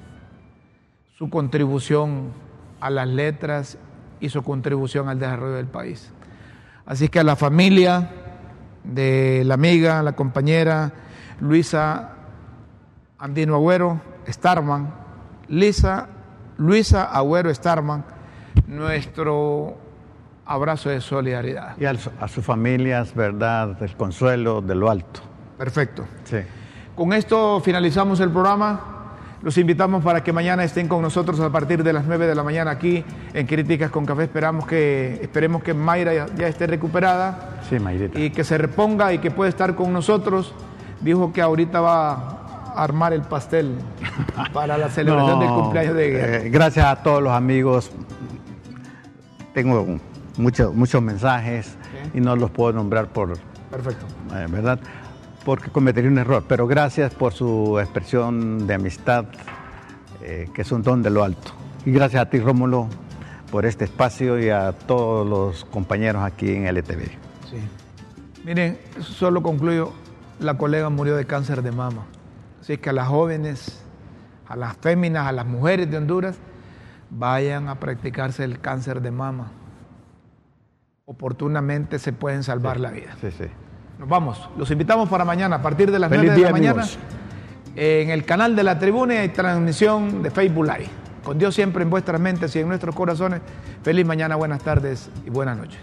[1.18, 2.34] su contribución
[2.80, 3.78] a las letras
[4.20, 6.12] y su contribución al desarrollo del país.
[6.86, 8.12] Así que a la familia
[8.84, 10.92] de la amiga, la compañera
[11.40, 12.18] Luisa
[13.22, 14.92] Andino Agüero Starman,
[15.48, 16.08] Lisa,
[16.58, 18.04] Luisa Agüero Starman,
[18.66, 19.78] nuestro
[20.46, 21.78] abrazo de solidaridad.
[21.80, 23.82] Y a sus familias, ¿verdad?
[23.84, 25.22] El consuelo de lo alto.
[25.56, 26.06] Perfecto.
[26.24, 26.38] Sí.
[26.96, 28.88] Con esto finalizamos el programa.
[29.44, 32.44] Los invitamos para que mañana estén con nosotros a partir de las 9 de la
[32.44, 33.04] mañana aquí
[33.34, 34.24] en Críticas con Café.
[34.24, 38.20] Esperamos que, esperemos que Mayra ya, ya esté recuperada Sí, Mayrita.
[38.20, 40.54] y que se reponga y que pueda estar con nosotros.
[41.02, 42.41] Dijo que ahorita va
[42.76, 43.76] armar el pastel
[44.54, 47.92] para la celebración del cumpleaños de eh, gracias a todos los amigos.
[49.54, 50.00] Tengo
[50.38, 51.78] muchos muchos mensajes
[52.14, 53.38] y no los puedo nombrar por,
[53.70, 54.06] Perfecto.
[54.36, 54.80] eh, ¿verdad?
[55.46, 56.44] Porque cometería un error.
[56.48, 59.26] Pero gracias por su expresión de amistad,
[60.22, 61.52] eh, que es un don de lo alto.
[61.86, 62.88] Y gracias a ti, Rómulo,
[63.52, 67.06] por este espacio y a todos los compañeros aquí en LTV.
[67.50, 67.58] Sí.
[68.46, 69.92] Miren, solo concluyo,
[70.40, 72.06] la colega murió de cáncer de mama.
[72.62, 73.84] Así que a las jóvenes,
[74.48, 76.38] a las féminas, a las mujeres de Honduras,
[77.10, 79.52] vayan a practicarse el cáncer de mama.
[81.06, 83.16] Oportunamente se pueden salvar la vida.
[83.20, 83.46] Sí, sí.
[84.00, 84.50] Nos vamos.
[84.58, 87.00] Los invitamos para mañana a partir de las Feliz 9 de la mañana amigos.
[87.76, 90.90] en el canal de la tribuna y transmisión de Facebook Live.
[91.24, 93.42] Con Dios siempre en vuestras mentes y en nuestros corazones.
[93.84, 95.82] Feliz mañana, buenas tardes y buenas noches.